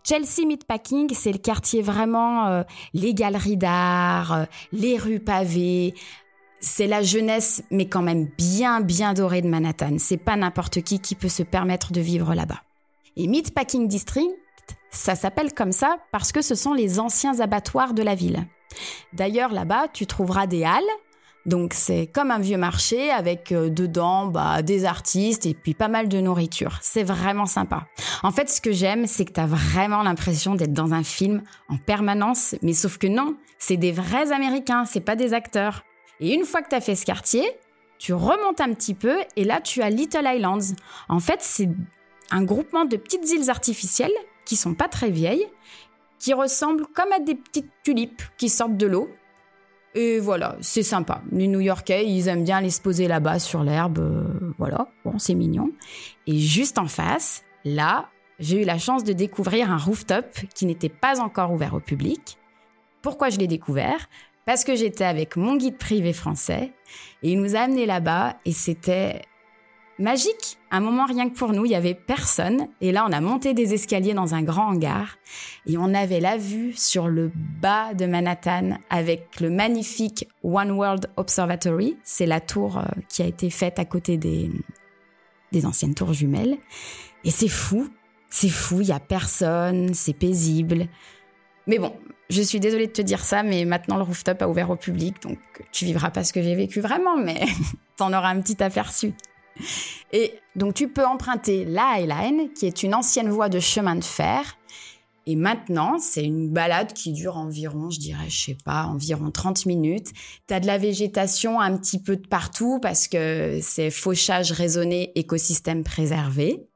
Chelsea 0.06 0.46
Meatpacking, 0.46 1.14
c'est 1.14 1.32
le 1.32 1.38
quartier 1.38 1.80
vraiment, 1.80 2.46
euh, 2.46 2.62
les 2.92 3.14
galeries 3.14 3.56
d'art, 3.56 4.32
euh, 4.32 4.44
les 4.70 4.98
rues 4.98 5.18
pavées. 5.18 5.94
C'est 6.60 6.86
la 6.86 7.02
jeunesse, 7.02 7.62
mais 7.70 7.88
quand 7.88 8.02
même 8.02 8.28
bien, 8.36 8.82
bien 8.82 9.14
dorée 9.14 9.40
de 9.40 9.48
Manhattan. 9.48 9.96
C'est 9.98 10.18
pas 10.18 10.36
n'importe 10.36 10.82
qui 10.82 10.98
qui 11.00 11.14
peut 11.14 11.30
se 11.30 11.42
permettre 11.42 11.92
de 11.92 12.02
vivre 12.02 12.34
là-bas. 12.34 12.60
Et 13.16 13.26
Meatpacking 13.26 13.88
District, 13.88 14.28
ça 14.90 15.14
s'appelle 15.14 15.54
comme 15.54 15.72
ça 15.72 15.96
parce 16.12 16.32
que 16.32 16.42
ce 16.42 16.54
sont 16.54 16.74
les 16.74 17.00
anciens 17.00 17.40
abattoirs 17.40 17.94
de 17.94 18.02
la 18.02 18.14
ville. 18.14 18.46
D'ailleurs, 19.14 19.52
là-bas, 19.52 19.88
tu 19.88 20.06
trouveras 20.06 20.46
des 20.46 20.64
halles 20.64 20.82
donc 21.46 21.74
c'est 21.74 22.06
comme 22.06 22.30
un 22.30 22.38
vieux 22.38 22.56
marché 22.56 23.10
avec 23.10 23.52
euh, 23.52 23.68
dedans 23.68 24.26
bah, 24.26 24.62
des 24.62 24.84
artistes 24.84 25.44
et 25.44 25.54
puis 25.54 25.74
pas 25.74 25.88
mal 25.88 26.08
de 26.08 26.20
nourriture. 26.20 26.78
C'est 26.80 27.02
vraiment 27.02 27.46
sympa. 27.46 27.86
En 28.22 28.30
fait, 28.30 28.48
ce 28.48 28.60
que 28.60 28.72
j'aime, 28.72 29.06
c'est 29.06 29.24
que 29.24 29.32
tu 29.32 29.40
as 29.40 29.46
vraiment 29.46 30.02
l'impression 30.02 30.54
d'être 30.54 30.72
dans 30.72 30.94
un 30.94 31.02
film 31.02 31.42
en 31.68 31.76
permanence, 31.76 32.54
mais 32.62 32.72
sauf 32.72 32.96
que 32.96 33.06
non, 33.06 33.36
c'est 33.58 33.76
des 33.76 33.92
vrais 33.92 34.32
Américains, 34.32 34.86
c'est 34.86 35.00
pas 35.00 35.16
des 35.16 35.34
acteurs. 35.34 35.84
Et 36.20 36.32
une 36.32 36.44
fois 36.44 36.62
que 36.62 36.70
tu 36.70 36.76
as 36.76 36.80
fait 36.80 36.94
ce 36.94 37.04
quartier, 37.04 37.44
tu 37.98 38.14
remontes 38.14 38.60
un 38.60 38.72
petit 38.72 38.94
peu 38.94 39.18
et 39.36 39.44
là 39.44 39.60
tu 39.60 39.82
as 39.82 39.90
Little 39.90 40.24
Islands. 40.24 40.74
En 41.08 41.20
fait, 41.20 41.38
c'est 41.40 41.68
un 42.30 42.42
groupement 42.42 42.86
de 42.86 42.96
petites 42.96 43.30
îles 43.30 43.50
artificielles 43.50 44.14
qui 44.46 44.56
sont 44.56 44.74
pas 44.74 44.88
très 44.88 45.10
vieilles, 45.10 45.46
qui 46.18 46.32
ressemblent 46.32 46.86
comme 46.94 47.12
à 47.12 47.18
des 47.18 47.34
petites 47.34 47.70
tulipes 47.82 48.22
qui 48.38 48.48
sortent 48.48 48.76
de 48.76 48.86
l'eau 48.86 49.10
et 49.94 50.18
voilà, 50.18 50.56
c'est 50.60 50.82
sympa. 50.82 51.22
Les 51.30 51.46
New-Yorkais, 51.46 52.04
ils 52.06 52.26
aiment 52.26 52.44
bien 52.44 52.56
aller 52.56 52.70
se 52.70 52.80
poser 52.80 53.06
là-bas 53.06 53.38
sur 53.38 53.62
l'herbe. 53.62 53.98
Euh, 53.98 54.52
voilà, 54.58 54.88
bon, 55.04 55.18
c'est 55.18 55.34
mignon. 55.34 55.70
Et 56.26 56.38
juste 56.38 56.78
en 56.78 56.86
face, 56.86 57.44
là, 57.64 58.08
j'ai 58.40 58.62
eu 58.62 58.64
la 58.64 58.78
chance 58.78 59.04
de 59.04 59.12
découvrir 59.12 59.70
un 59.70 59.76
rooftop 59.76 60.26
qui 60.54 60.66
n'était 60.66 60.88
pas 60.88 61.20
encore 61.20 61.52
ouvert 61.52 61.74
au 61.74 61.80
public. 61.80 62.38
Pourquoi 63.02 63.28
je 63.28 63.38
l'ai 63.38 63.46
découvert? 63.46 64.08
Parce 64.46 64.64
que 64.64 64.74
j'étais 64.74 65.04
avec 65.04 65.36
mon 65.36 65.56
guide 65.56 65.78
privé 65.78 66.12
français 66.12 66.72
et 67.22 67.32
il 67.32 67.40
nous 67.40 67.54
a 67.54 67.60
amenés 67.60 67.86
là-bas 67.86 68.36
et 68.44 68.52
c'était 68.52 69.22
magique. 69.98 70.58
Un 70.70 70.80
moment 70.80 71.06
rien 71.06 71.28
que 71.28 71.34
pour 71.34 71.52
nous, 71.52 71.64
il 71.64 71.72
y 71.72 71.74
avait 71.74 71.94
personne. 71.94 72.68
Et 72.80 72.92
là, 72.92 73.06
on 73.08 73.12
a 73.12 73.20
monté 73.20 73.54
des 73.54 73.74
escaliers 73.74 74.14
dans 74.14 74.34
un 74.34 74.42
grand 74.42 74.68
hangar 74.68 75.16
et 75.66 75.76
on 75.78 75.94
avait 75.94 76.20
la 76.20 76.36
vue 76.36 76.72
sur 76.74 77.08
le 77.08 77.30
bas 77.34 77.94
de 77.94 78.06
Manhattan 78.06 78.78
avec 78.90 79.40
le 79.40 79.50
magnifique 79.50 80.28
One 80.42 80.72
World 80.72 81.10
Observatory. 81.16 81.96
C'est 82.02 82.26
la 82.26 82.40
tour 82.40 82.78
euh, 82.78 82.82
qui 83.08 83.22
a 83.22 83.26
été 83.26 83.50
faite 83.50 83.78
à 83.78 83.84
côté 83.84 84.16
des, 84.16 84.50
des 85.52 85.66
anciennes 85.66 85.94
tours 85.94 86.12
jumelles. 86.12 86.58
Et 87.24 87.30
c'est 87.30 87.48
fou. 87.48 87.88
C'est 88.30 88.48
fou. 88.48 88.80
Il 88.80 88.88
y 88.88 88.92
a 88.92 89.00
personne. 89.00 89.94
C'est 89.94 90.14
paisible. 90.14 90.88
Mais 91.66 91.78
bon, 91.78 91.94
je 92.30 92.42
suis 92.42 92.60
désolée 92.60 92.86
de 92.86 92.92
te 92.92 93.02
dire 93.02 93.20
ça, 93.20 93.42
mais 93.42 93.64
maintenant 93.64 93.96
le 93.96 94.02
rooftop 94.02 94.42
a 94.42 94.48
ouvert 94.48 94.70
au 94.70 94.76
public, 94.76 95.22
donc 95.22 95.38
tu 95.72 95.84
vivras 95.84 96.10
pas 96.10 96.24
ce 96.24 96.32
que 96.32 96.42
j'ai 96.42 96.54
vécu 96.54 96.80
vraiment, 96.80 97.16
mais 97.16 97.40
t'en 97.96 98.12
auras 98.12 98.28
un 98.28 98.40
petit 98.40 98.62
aperçu. 98.62 99.14
Et 100.12 100.34
donc 100.56 100.74
tu 100.74 100.88
peux 100.88 101.04
emprunter 101.04 101.64
la 101.64 101.94
Highline, 101.94 102.52
qui 102.52 102.66
est 102.66 102.82
une 102.82 102.94
ancienne 102.94 103.28
voie 103.28 103.48
de 103.48 103.60
chemin 103.60 103.96
de 103.96 104.04
fer. 104.04 104.56
Et 105.26 105.36
maintenant, 105.36 105.98
c'est 105.98 106.24
une 106.24 106.50
balade 106.50 106.92
qui 106.92 107.12
dure 107.12 107.38
environ, 107.38 107.88
je 107.88 107.98
dirais, 107.98 108.28
je 108.28 108.44
sais 108.44 108.56
pas, 108.62 108.84
environ 108.84 109.30
30 109.30 109.64
minutes. 109.64 110.12
Tu 110.46 110.54
as 110.54 110.60
de 110.60 110.66
la 110.66 110.76
végétation 110.76 111.60
un 111.60 111.76
petit 111.78 111.98
peu 111.98 112.16
de 112.16 112.26
partout 112.26 112.78
parce 112.82 113.08
que 113.08 113.58
c'est 113.62 113.90
fauchage 113.90 114.52
raisonné, 114.52 115.12
écosystème 115.14 115.82
préservé. 115.82 116.68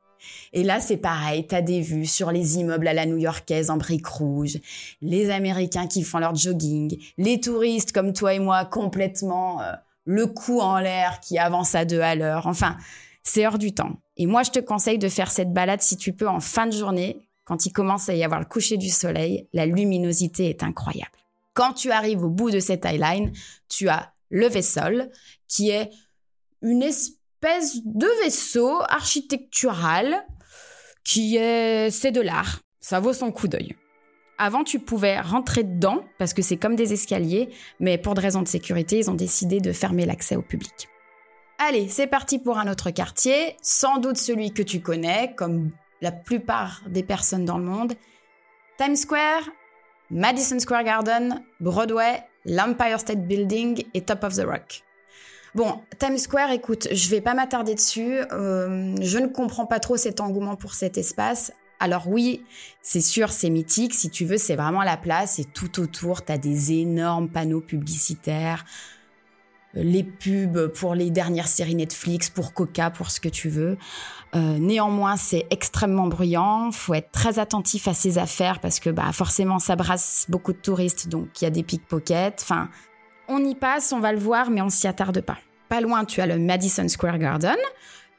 Et 0.52 0.62
là, 0.62 0.80
c'est 0.80 0.96
pareil, 0.96 1.46
tu 1.46 1.54
as 1.54 1.62
des 1.62 1.80
vues 1.80 2.06
sur 2.06 2.32
les 2.32 2.58
immeubles 2.58 2.88
à 2.88 2.94
la 2.94 3.06
new-yorkaise 3.06 3.70
en 3.70 3.76
briques 3.76 4.06
rouges, 4.06 4.58
les 5.00 5.30
Américains 5.30 5.86
qui 5.86 6.02
font 6.02 6.18
leur 6.18 6.34
jogging, 6.34 6.98
les 7.18 7.40
touristes 7.40 7.92
comme 7.92 8.12
toi 8.12 8.34
et 8.34 8.38
moi 8.38 8.64
complètement 8.64 9.60
euh, 9.60 9.72
le 10.08 10.26
cou 10.26 10.60
en 10.60 10.78
l'air 10.78 11.20
qui 11.20 11.38
avance 11.38 11.74
à 11.74 11.84
deux 11.84 12.00
à 12.00 12.14
l'heure. 12.14 12.46
Enfin, 12.46 12.78
c'est 13.22 13.46
hors 13.46 13.58
du 13.58 13.74
temps. 13.74 14.00
Et 14.16 14.24
moi, 14.24 14.42
je 14.42 14.50
te 14.50 14.58
conseille 14.58 14.98
de 14.98 15.10
faire 15.10 15.30
cette 15.30 15.52
balade 15.52 15.82
si 15.82 15.98
tu 15.98 16.14
peux 16.14 16.26
en 16.26 16.40
fin 16.40 16.66
de 16.66 16.72
journée, 16.72 17.28
quand 17.44 17.66
il 17.66 17.72
commence 17.74 18.08
à 18.08 18.14
y 18.14 18.24
avoir 18.24 18.40
le 18.40 18.46
coucher 18.46 18.78
du 18.78 18.88
soleil, 18.88 19.46
la 19.52 19.66
luminosité 19.66 20.48
est 20.48 20.62
incroyable. 20.62 21.12
Quand 21.52 21.74
tu 21.74 21.90
arrives 21.90 22.24
au 22.24 22.30
bout 22.30 22.50
de 22.50 22.58
cette 22.58 22.86
highline, 22.86 23.32
tu 23.68 23.90
as 23.90 24.14
le 24.30 24.46
vaisseau, 24.48 25.10
qui 25.46 25.68
est 25.68 25.90
une 26.62 26.82
espèce 26.82 27.84
de 27.84 28.08
vaisseau 28.24 28.80
architectural 28.88 30.24
qui 31.04 31.36
est, 31.36 31.90
c'est 31.90 32.12
de 32.12 32.22
l'art. 32.22 32.60
Ça 32.80 32.98
vaut 32.98 33.12
son 33.12 33.30
coup 33.30 33.46
d'œil. 33.46 33.76
Avant, 34.38 34.62
tu 34.62 34.78
pouvais 34.78 35.20
rentrer 35.20 35.64
dedans 35.64 36.04
parce 36.16 36.32
que 36.32 36.42
c'est 36.42 36.56
comme 36.56 36.76
des 36.76 36.92
escaliers, 36.92 37.50
mais 37.80 37.98
pour 37.98 38.14
des 38.14 38.22
raisons 38.22 38.42
de 38.42 38.48
sécurité, 38.48 38.98
ils 38.98 39.10
ont 39.10 39.14
décidé 39.14 39.60
de 39.60 39.72
fermer 39.72 40.06
l'accès 40.06 40.36
au 40.36 40.42
public. 40.42 40.88
Allez, 41.58 41.88
c'est 41.88 42.06
parti 42.06 42.38
pour 42.38 42.56
un 42.58 42.70
autre 42.70 42.90
quartier, 42.90 43.56
sans 43.62 43.98
doute 43.98 44.16
celui 44.16 44.52
que 44.52 44.62
tu 44.62 44.80
connais, 44.80 45.34
comme 45.36 45.72
la 46.00 46.12
plupart 46.12 46.82
des 46.88 47.02
personnes 47.02 47.44
dans 47.44 47.58
le 47.58 47.64
monde. 47.64 47.94
Times 48.78 48.94
Square, 48.94 49.42
Madison 50.10 50.60
Square 50.60 50.84
Garden, 50.84 51.42
Broadway, 51.58 52.22
l'Empire 52.44 53.00
State 53.00 53.26
Building 53.26 53.84
et 53.92 54.02
Top 54.02 54.22
of 54.22 54.36
the 54.36 54.44
Rock. 54.46 54.84
Bon, 55.56 55.80
Times 55.98 56.18
Square, 56.18 56.52
écoute, 56.52 56.86
je 56.92 57.10
vais 57.10 57.20
pas 57.20 57.34
m'attarder 57.34 57.74
dessus. 57.74 58.20
Euh, 58.30 58.94
je 59.00 59.18
ne 59.18 59.26
comprends 59.26 59.66
pas 59.66 59.80
trop 59.80 59.96
cet 59.96 60.20
engouement 60.20 60.54
pour 60.54 60.74
cet 60.74 60.96
espace. 60.96 61.52
Alors 61.80 62.08
oui, 62.08 62.44
c'est 62.82 63.00
sûr, 63.00 63.30
c'est 63.30 63.50
mythique. 63.50 63.94
Si 63.94 64.10
tu 64.10 64.24
veux, 64.24 64.38
c'est 64.38 64.56
vraiment 64.56 64.82
la 64.82 64.96
place. 64.96 65.38
Et 65.38 65.44
tout 65.44 65.80
autour, 65.80 66.24
tu 66.24 66.32
as 66.32 66.38
des 66.38 66.72
énormes 66.72 67.28
panneaux 67.28 67.60
publicitaires. 67.60 68.64
Les 69.74 70.02
pubs 70.02 70.68
pour 70.68 70.94
les 70.94 71.10
dernières 71.10 71.46
séries 71.46 71.74
Netflix, 71.74 72.30
pour 72.30 72.52
Coca, 72.52 72.90
pour 72.90 73.10
ce 73.10 73.20
que 73.20 73.28
tu 73.28 73.48
veux. 73.48 73.76
Euh, 74.34 74.58
néanmoins, 74.58 75.16
c'est 75.16 75.46
extrêmement 75.50 76.08
bruyant. 76.08 76.72
Faut 76.72 76.94
être 76.94 77.12
très 77.12 77.38
attentif 77.38 77.86
à 77.86 77.94
ses 77.94 78.18
affaires 78.18 78.60
parce 78.60 78.80
que 78.80 78.90
bah 78.90 79.12
forcément, 79.12 79.58
ça 79.58 79.76
brasse 79.76 80.26
beaucoup 80.28 80.52
de 80.52 80.58
touristes, 80.58 81.08
donc 81.08 81.40
il 81.40 81.44
y 81.44 81.46
a 81.46 81.50
des 81.50 81.62
pickpockets. 81.62 82.40
Enfin, 82.42 82.70
on 83.28 83.44
y 83.44 83.54
passe, 83.54 83.92
on 83.92 84.00
va 84.00 84.12
le 84.12 84.18
voir, 84.18 84.50
mais 84.50 84.62
on 84.62 84.70
s'y 84.70 84.88
attarde 84.88 85.20
pas. 85.20 85.38
Pas 85.68 85.80
loin, 85.80 86.04
tu 86.04 86.20
as 86.22 86.26
le 86.26 86.38
Madison 86.38 86.88
Square 86.88 87.18
Garden, 87.18 87.56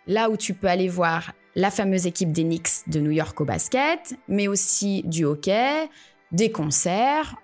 là 0.07 0.29
où 0.29 0.37
tu 0.37 0.53
peux 0.53 0.67
aller 0.67 0.87
voir 0.87 1.33
la 1.55 1.71
fameuse 1.71 2.05
équipe 2.05 2.31
des 2.31 2.43
Knicks 2.43 2.87
de 2.87 2.99
New 2.99 3.11
York 3.11 3.39
au 3.41 3.45
basket, 3.45 4.15
mais 4.27 4.47
aussi 4.47 5.03
du 5.03 5.25
hockey, 5.25 5.89
des 6.31 6.51
concerts, 6.51 7.35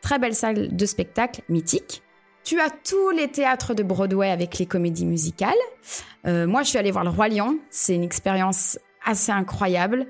très 0.00 0.18
belle 0.18 0.34
salle 0.34 0.74
de 0.74 0.86
spectacle 0.86 1.42
mythique. 1.48 2.02
Tu 2.44 2.60
as 2.60 2.70
tous 2.70 3.10
les 3.10 3.28
théâtres 3.28 3.72
de 3.72 3.82
Broadway 3.82 4.30
avec 4.30 4.58
les 4.58 4.66
comédies 4.66 5.06
musicales. 5.06 5.54
Euh, 6.26 6.46
moi, 6.46 6.64
je 6.64 6.70
suis 6.70 6.78
allée 6.78 6.90
voir 6.90 7.04
le 7.04 7.10
Roi 7.10 7.28
Lion. 7.28 7.58
C'est 7.70 7.94
une 7.94 8.02
expérience 8.02 8.78
assez 9.04 9.30
incroyable. 9.30 10.06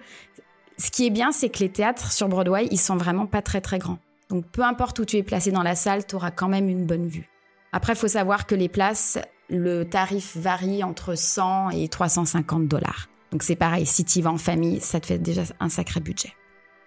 Ce 0.78 0.90
qui 0.90 1.06
est 1.06 1.10
bien, 1.10 1.30
c'est 1.30 1.50
que 1.50 1.58
les 1.58 1.68
théâtres 1.68 2.10
sur 2.10 2.28
Broadway, 2.28 2.68
ils 2.70 2.80
sont 2.80 2.96
vraiment 2.96 3.26
pas 3.26 3.42
très 3.42 3.60
très 3.60 3.78
grands. 3.78 3.98
Donc, 4.30 4.46
peu 4.46 4.62
importe 4.62 4.98
où 4.98 5.04
tu 5.04 5.18
es 5.18 5.22
placé 5.22 5.50
dans 5.50 5.62
la 5.62 5.74
salle, 5.74 6.06
tu 6.06 6.16
auras 6.16 6.30
quand 6.30 6.48
même 6.48 6.70
une 6.70 6.86
bonne 6.86 7.06
vue. 7.06 7.28
Après, 7.72 7.92
il 7.92 7.96
faut 7.96 8.08
savoir 8.08 8.46
que 8.46 8.54
les 8.54 8.70
places, 8.70 9.18
le 9.50 9.84
tarif 9.84 10.36
varie 10.36 10.82
entre 10.82 11.14
100 11.14 11.70
et 11.70 11.88
350 11.88 12.66
dollars. 12.66 13.08
Donc 13.32 13.42
c'est 13.42 13.56
pareil, 13.56 13.86
si 13.86 14.04
tu 14.04 14.20
vas 14.20 14.30
en 14.30 14.38
famille, 14.38 14.80
ça 14.80 15.00
te 15.00 15.06
fait 15.06 15.18
déjà 15.18 15.42
un 15.58 15.70
sacré 15.70 16.00
budget. 16.00 16.34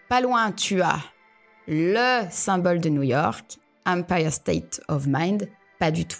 Pas 0.07 0.21
loin, 0.21 0.51
tu 0.51 0.81
as 0.81 0.99
le 1.67 2.21
symbole 2.29 2.79
de 2.79 2.89
New 2.89 3.01
York, 3.01 3.57
Empire 3.87 4.31
State 4.31 4.79
of 4.87 5.07
Mind. 5.07 5.49
Pas 5.79 5.89
du 5.89 6.05
tout. 6.05 6.19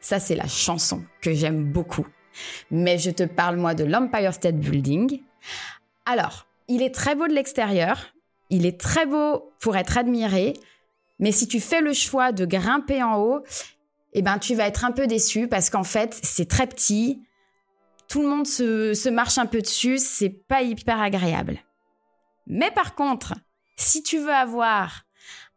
Ça, 0.00 0.18
c'est 0.18 0.34
la 0.34 0.48
chanson 0.48 1.04
que 1.20 1.32
j'aime 1.32 1.64
beaucoup. 1.64 2.06
Mais 2.72 2.98
je 2.98 3.10
te 3.10 3.22
parle, 3.22 3.56
moi, 3.56 3.74
de 3.74 3.84
l'Empire 3.84 4.34
State 4.34 4.56
Building. 4.56 5.22
Alors, 6.04 6.48
il 6.66 6.82
est 6.82 6.94
très 6.94 7.14
beau 7.14 7.28
de 7.28 7.32
l'extérieur. 7.32 8.12
Il 8.48 8.66
est 8.66 8.80
très 8.80 9.06
beau 9.06 9.52
pour 9.60 9.76
être 9.76 9.96
admiré. 9.96 10.54
Mais 11.20 11.30
si 11.30 11.46
tu 11.46 11.60
fais 11.60 11.80
le 11.80 11.92
choix 11.92 12.32
de 12.32 12.44
grimper 12.44 13.04
en 13.04 13.20
haut, 13.20 13.44
eh 14.14 14.22
ben, 14.22 14.38
tu 14.38 14.56
vas 14.56 14.66
être 14.66 14.84
un 14.84 14.90
peu 14.90 15.06
déçu 15.06 15.46
parce 15.46 15.70
qu'en 15.70 15.84
fait, 15.84 16.18
c'est 16.22 16.48
très 16.48 16.66
petit 16.66 17.22
tout 18.10 18.22
le 18.22 18.28
monde 18.28 18.46
se, 18.46 19.08
marche 19.08 19.38
un 19.38 19.46
peu 19.46 19.62
dessus, 19.62 19.98
c'est 19.98 20.30
pas 20.48 20.62
hyper 20.62 21.00
agréable. 21.00 21.60
Mais 22.48 22.72
par 22.72 22.96
contre, 22.96 23.34
si 23.76 24.02
tu 24.02 24.18
veux 24.18 24.34
avoir 24.34 25.04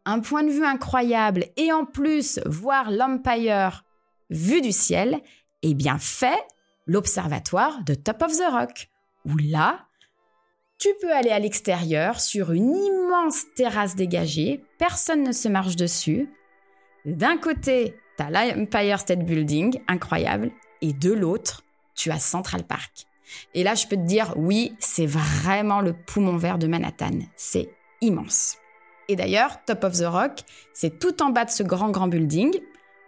un 0.06 0.20
point 0.20 0.44
de 0.44 0.52
vue 0.52 0.66
incroyable 0.66 1.46
et 1.58 1.74
en 1.74 1.84
plus 1.84 2.40
voir 2.46 2.92
l'Empire 2.92 3.84
vu 4.30 4.62
du 4.62 4.72
ciel, 4.72 5.20
eh 5.64 5.74
bien 5.74 5.98
fais 5.98 6.38
l'observatoire 6.86 7.84
de 7.86 7.96
Top 7.96 8.22
of 8.22 8.38
the 8.38 8.52
Rock, 8.52 8.90
où 9.26 9.36
là, 9.38 9.88
tu 10.78 10.90
peux 11.02 11.12
aller 11.12 11.32
à 11.32 11.40
l'extérieur 11.40 12.22
sur 12.22 12.52
une 12.52 12.76
immense 12.76 13.46
terrasse 13.56 13.96
dégagée, 13.96 14.64
personne 14.78 15.24
ne 15.24 15.32
se 15.32 15.48
marche 15.48 15.76
dessus. 15.76 16.30
D'un 17.06 17.38
côté, 17.38 17.96
tu 18.18 18.24
as 18.24 18.30
l'Empire 18.30 19.00
State 19.00 19.26
Building, 19.26 19.82
incroyable, 19.88 20.52
et 20.82 20.94
de 20.94 21.14
l'autre, 21.14 21.63
tu 21.96 22.12
as 22.12 22.20
Central 22.20 22.64
Park. 22.64 23.06
Et 23.54 23.64
là, 23.64 23.76
je 23.76 23.88
peux 23.88 23.96
te 23.96 24.02
dire, 24.02 24.34
oui, 24.36 24.76
c'est 24.80 25.06
vraiment 25.06 25.82
le 25.82 25.94
poumon 25.94 26.38
vert 26.38 26.58
de 26.58 26.68
Manhattan. 26.68 27.20
C'est 27.36 27.70
immense. 28.02 28.58
Et 29.08 29.16
d'ailleurs, 29.16 29.64
Top 29.66 29.84
of 29.84 29.94
the 29.94 30.06
Rock, 30.06 30.40
c'est 30.74 31.00
tout 31.00 31.22
en 31.22 31.30
bas 31.30 31.46
de 31.46 31.50
ce 31.50 31.64
grand, 31.64 31.90
grand 31.90 32.08
building 32.08 32.60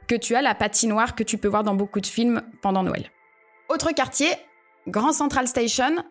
que 0.07 0.15
tu 0.15 0.35
as 0.35 0.41
la 0.41 0.55
patinoire 0.55 1.15
que 1.15 1.23
tu 1.23 1.37
peux 1.37 1.47
voir 1.47 1.63
dans 1.63 1.75
beaucoup 1.75 1.99
de 1.99 2.05
films 2.05 2.41
pendant 2.61 2.83
Noël. 2.83 3.11
Autre 3.69 3.91
quartier, 3.91 4.29
Grand 4.87 5.13
Central 5.13 5.47
Station, 5.47 6.03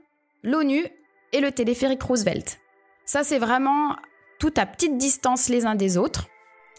l'ONU 0.43 0.85
et 1.33 1.41
le 1.41 1.53
téléphérique 1.53 2.03
Roosevelt. 2.03 2.59
Ça, 3.05 3.23
c'est 3.23 3.39
vraiment 3.39 3.97
tout 4.39 4.53
à 4.57 4.67
petite 4.67 4.97
distance 4.99 5.49
les 5.49 5.67
uns 5.67 5.75
des 5.75 5.97
autres. 5.97 6.29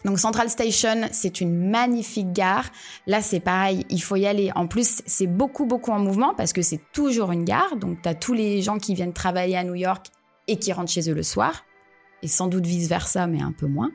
Donc 0.06 0.20
Central 0.20 0.48
Station, 0.48 1.08
c'est 1.10 1.40
une 1.40 1.68
magnifique 1.68 2.32
gare. 2.32 2.70
Là, 3.08 3.20
c'est 3.20 3.40
pareil, 3.40 3.84
il 3.90 4.00
faut 4.00 4.14
y 4.14 4.24
aller. 4.24 4.52
En 4.54 4.68
plus, 4.68 5.02
c'est 5.04 5.26
beaucoup, 5.26 5.66
beaucoup 5.66 5.90
en 5.90 5.98
mouvement 5.98 6.32
parce 6.32 6.52
que 6.52 6.62
c'est 6.62 6.80
toujours 6.92 7.32
une 7.32 7.42
gare. 7.42 7.74
Donc, 7.74 8.02
tu 8.02 8.08
as 8.08 8.14
tous 8.14 8.32
les 8.32 8.62
gens 8.62 8.78
qui 8.78 8.94
viennent 8.94 9.12
travailler 9.12 9.56
à 9.56 9.64
New 9.64 9.74
York 9.74 10.06
et 10.46 10.60
qui 10.60 10.72
rentrent 10.72 10.92
chez 10.92 11.10
eux 11.10 11.14
le 11.14 11.24
soir. 11.24 11.64
Et 12.22 12.28
sans 12.28 12.46
doute 12.46 12.66
vice-versa, 12.66 13.26
mais 13.26 13.42
un 13.42 13.50
peu 13.50 13.66
moins. 13.66 13.90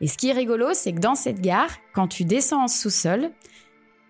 Et 0.00 0.06
ce 0.06 0.16
qui 0.16 0.28
est 0.28 0.32
rigolo, 0.32 0.74
c'est 0.74 0.92
que 0.92 1.00
dans 1.00 1.16
cette 1.16 1.40
gare, 1.40 1.70
quand 1.92 2.06
tu 2.06 2.24
descends 2.24 2.62
en 2.62 2.68
sous-sol, 2.68 3.32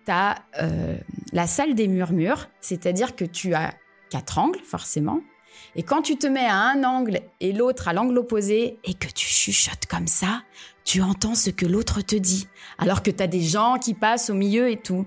tu 0.05 0.11
as 0.11 0.35
euh, 0.61 0.95
la 1.31 1.47
salle 1.47 1.73
des 1.73 1.87
murmures, 1.87 2.47
c'est-à-dire 2.61 3.15
que 3.15 3.25
tu 3.25 3.55
as 3.55 3.73
quatre 4.11 4.37
angles, 4.37 4.59
forcément. 4.63 5.21
Et 5.75 5.83
quand 5.83 6.01
tu 6.01 6.17
te 6.17 6.27
mets 6.27 6.45
à 6.45 6.57
un 6.57 6.83
angle 6.83 7.21
et 7.39 7.51
l'autre 7.51 7.87
à 7.87 7.93
l'angle 7.93 8.17
opposé 8.17 8.79
et 8.83 8.93
que 8.93 9.07
tu 9.07 9.25
chuchotes 9.25 9.85
comme 9.87 10.07
ça, 10.07 10.43
tu 10.83 11.01
entends 11.01 11.35
ce 11.35 11.49
que 11.49 11.65
l'autre 11.65 12.01
te 12.01 12.15
dit, 12.15 12.47
alors 12.77 13.03
que 13.03 13.11
tu 13.11 13.23
as 13.23 13.27
des 13.27 13.41
gens 13.41 13.77
qui 13.79 13.93
passent 13.93 14.29
au 14.29 14.33
milieu 14.33 14.69
et 14.69 14.77
tout. 14.77 15.05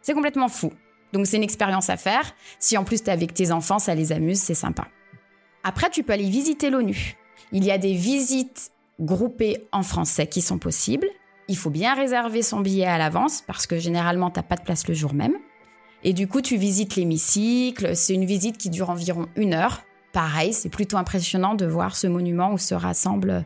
C'est 0.00 0.14
complètement 0.14 0.48
fou. 0.48 0.72
Donc 1.12 1.26
c'est 1.26 1.36
une 1.36 1.42
expérience 1.42 1.90
à 1.90 1.96
faire. 1.96 2.34
Si 2.58 2.76
en 2.76 2.84
plus 2.84 3.02
tu 3.02 3.10
es 3.10 3.12
avec 3.12 3.34
tes 3.34 3.52
enfants, 3.52 3.78
ça 3.78 3.94
les 3.94 4.12
amuse, 4.12 4.38
c'est 4.38 4.54
sympa. 4.54 4.88
Après, 5.64 5.90
tu 5.90 6.02
peux 6.02 6.12
aller 6.12 6.28
visiter 6.28 6.70
l'ONU. 6.70 7.16
Il 7.52 7.64
y 7.64 7.70
a 7.70 7.78
des 7.78 7.94
visites 7.94 8.72
groupées 9.00 9.68
en 9.72 9.82
français 9.82 10.26
qui 10.26 10.40
sont 10.40 10.58
possibles. 10.58 11.08
Il 11.48 11.56
faut 11.56 11.70
bien 11.70 11.94
réserver 11.94 12.42
son 12.42 12.60
billet 12.60 12.86
à 12.86 12.98
l'avance 12.98 13.42
parce 13.46 13.66
que 13.66 13.78
généralement, 13.78 14.30
tu 14.30 14.38
n'as 14.38 14.44
pas 14.44 14.56
de 14.56 14.62
place 14.62 14.88
le 14.88 14.94
jour 14.94 15.14
même. 15.14 15.36
Et 16.04 16.14
du 16.14 16.26
coup, 16.26 16.40
tu 16.40 16.56
visites 16.56 16.96
l'hémicycle. 16.96 17.94
C'est 17.94 18.14
une 18.14 18.24
visite 18.24 18.58
qui 18.58 18.70
dure 18.70 18.90
environ 18.90 19.28
une 19.36 19.54
heure. 19.54 19.82
Pareil, 20.12 20.52
c'est 20.52 20.68
plutôt 20.68 20.96
impressionnant 20.96 21.54
de 21.54 21.66
voir 21.66 21.94
ce 21.94 22.06
monument 22.06 22.52
où 22.52 22.58
se 22.58 22.74
rassemblent 22.74 23.44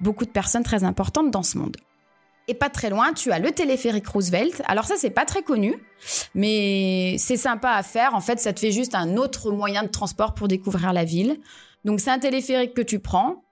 beaucoup 0.00 0.24
de 0.24 0.30
personnes 0.30 0.62
très 0.62 0.84
importantes 0.84 1.30
dans 1.30 1.42
ce 1.42 1.58
monde. 1.58 1.76
Et 2.46 2.54
pas 2.54 2.68
très 2.68 2.90
loin, 2.90 3.12
tu 3.14 3.32
as 3.32 3.38
le 3.38 3.52
téléphérique 3.52 4.06
Roosevelt. 4.06 4.62
Alors 4.66 4.84
ça, 4.84 4.96
c'est 4.98 5.10
pas 5.10 5.24
très 5.24 5.42
connu, 5.42 5.74
mais 6.34 7.16
c'est 7.18 7.38
sympa 7.38 7.70
à 7.70 7.82
faire. 7.82 8.14
En 8.14 8.20
fait, 8.20 8.38
ça 8.38 8.52
te 8.52 8.60
fait 8.60 8.72
juste 8.72 8.94
un 8.94 9.16
autre 9.16 9.50
moyen 9.50 9.82
de 9.82 9.88
transport 9.88 10.34
pour 10.34 10.46
découvrir 10.46 10.92
la 10.92 11.04
ville. 11.04 11.40
Donc 11.84 12.00
c'est 12.00 12.10
un 12.10 12.18
téléphérique 12.18 12.74
que 12.74 12.82
tu 12.82 12.98
prends 12.98 13.44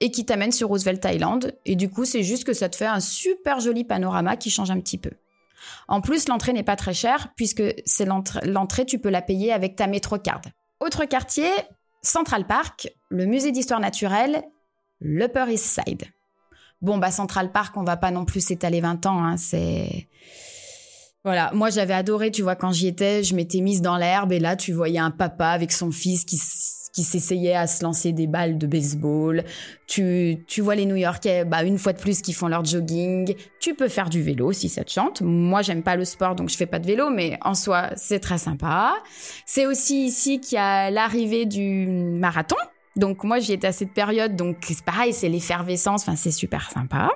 et 0.00 0.10
qui 0.10 0.26
t'amène 0.26 0.52
sur 0.52 0.68
Roosevelt 0.68 1.02
Island. 1.06 1.56
Et 1.64 1.76
du 1.76 1.88
coup, 1.88 2.04
c'est 2.04 2.22
juste 2.22 2.44
que 2.44 2.52
ça 2.52 2.68
te 2.68 2.76
fait 2.76 2.86
un 2.86 3.00
super 3.00 3.60
joli 3.60 3.84
panorama 3.84 4.36
qui 4.36 4.50
change 4.50 4.70
un 4.70 4.80
petit 4.80 4.98
peu. 4.98 5.12
En 5.88 6.02
plus, 6.02 6.28
l'entrée 6.28 6.52
n'est 6.52 6.62
pas 6.62 6.76
très 6.76 6.94
chère 6.94 7.32
puisque 7.36 7.62
c'est 7.86 8.04
l'entrée, 8.04 8.84
tu 8.84 8.98
peux 8.98 9.08
la 9.08 9.22
payer 9.22 9.52
avec 9.52 9.76
ta 9.76 9.86
MetroCard. 9.86 10.42
Autre 10.80 11.06
quartier, 11.06 11.48
Central 12.02 12.46
Park, 12.46 12.92
le 13.08 13.24
musée 13.24 13.50
d'histoire 13.50 13.80
naturelle 13.80 14.42
l'Upper 15.00 15.46
East 15.48 15.80
Side. 15.80 16.04
Bon, 16.82 16.98
bah 16.98 17.10
Central 17.10 17.52
Park, 17.52 17.76
on 17.76 17.84
va 17.84 17.96
pas 17.96 18.10
non 18.10 18.24
plus 18.24 18.40
s'étaler 18.40 18.80
20 18.80 19.06
ans, 19.06 19.24
hein, 19.24 19.36
c'est... 19.36 20.08
Voilà, 21.24 21.50
moi 21.54 21.70
j'avais 21.70 21.94
adoré, 21.94 22.30
tu 22.30 22.42
vois, 22.42 22.54
quand 22.54 22.70
j'y 22.70 22.86
étais, 22.86 23.24
je 23.24 23.34
m'étais 23.34 23.60
mise 23.60 23.82
dans 23.82 23.96
l'herbe 23.96 24.30
et 24.32 24.38
là 24.38 24.54
tu 24.54 24.72
voyais 24.72 25.00
un 25.00 25.10
papa 25.10 25.48
avec 25.48 25.72
son 25.72 25.90
fils 25.90 26.24
qui, 26.24 26.38
qui 26.96 27.02
s'essayait 27.02 27.54
à 27.54 27.66
se 27.66 27.84
lancer 27.84 28.12
des 28.12 28.26
balles 28.26 28.56
de 28.56 28.66
baseball. 28.66 29.44
Tu, 29.86 30.38
tu 30.46 30.62
vois 30.62 30.74
les 30.74 30.86
New-Yorkais, 30.86 31.44
bah, 31.44 31.62
une 31.62 31.76
fois 31.76 31.92
de 31.92 31.98
plus, 31.98 32.22
qui 32.22 32.32
font 32.32 32.48
leur 32.48 32.64
jogging. 32.64 33.34
Tu 33.60 33.74
peux 33.74 33.88
faire 33.88 34.08
du 34.08 34.22
vélo 34.22 34.50
si 34.52 34.70
ça 34.70 34.82
te 34.82 34.90
chante. 34.90 35.20
Moi, 35.20 35.60
j'aime 35.60 35.82
pas 35.82 35.94
le 35.96 36.06
sport, 36.06 36.36
donc 36.36 36.48
je 36.48 36.56
fais 36.56 36.64
pas 36.64 36.78
de 36.78 36.86
vélo, 36.86 37.10
mais 37.10 37.38
en 37.42 37.54
soi, 37.54 37.90
c'est 37.96 38.18
très 38.18 38.38
sympa. 38.38 38.94
C'est 39.44 39.66
aussi 39.66 40.06
ici 40.06 40.40
qu'il 40.40 40.56
y 40.56 40.58
a 40.58 40.90
l'arrivée 40.90 41.44
du 41.44 41.86
marathon 41.86 42.56
Donc 42.96 43.24
moi, 43.24 43.38
j'y 43.38 43.52
étais 43.52 43.66
à 43.66 43.72
cette 43.72 43.92
période, 43.92 44.36
donc 44.36 44.56
c'est 44.62 44.82
pareil, 44.82 45.12
c'est 45.12 45.28
l'effervescence, 45.28 46.02
enfin 46.02 46.16
c'est 46.16 46.30
super 46.30 46.70
sympa. 46.70 47.10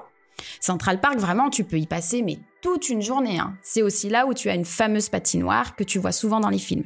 Central 0.61 1.01
Park, 1.01 1.19
vraiment, 1.19 1.51
tu 1.51 1.65
peux 1.65 1.79
y 1.79 1.87
passer, 1.87 2.23
mais 2.23 2.39
toute 2.63 2.89
une 2.89 3.03
journée. 3.03 3.39
Hein. 3.39 3.57
C'est 3.63 3.83
aussi 3.83 4.09
là 4.09 4.27
où 4.27 4.35
tu 4.35 4.49
as 4.51 4.55
une 4.55 4.65
fameuse 4.65 5.09
patinoire 5.09 5.77
que 5.77 5.85
tu 5.85 5.99
vois 5.99 6.13
souvent 6.13 6.41
dans 6.41 6.49
les 6.49 6.59
films. 6.59 6.85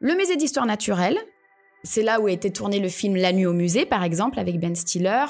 Le 0.00 0.14
musée 0.14 0.36
d'histoire 0.36 0.66
naturelle, 0.66 1.18
c'est 1.84 2.02
là 2.02 2.20
où 2.20 2.26
a 2.26 2.32
été 2.32 2.50
tourné 2.50 2.78
le 2.78 2.88
film 2.88 3.16
La 3.16 3.32
nuit 3.32 3.46
au 3.46 3.52
musée, 3.52 3.86
par 3.86 4.02
exemple, 4.04 4.38
avec 4.38 4.58
Ben 4.58 4.74
Stiller. 4.74 5.26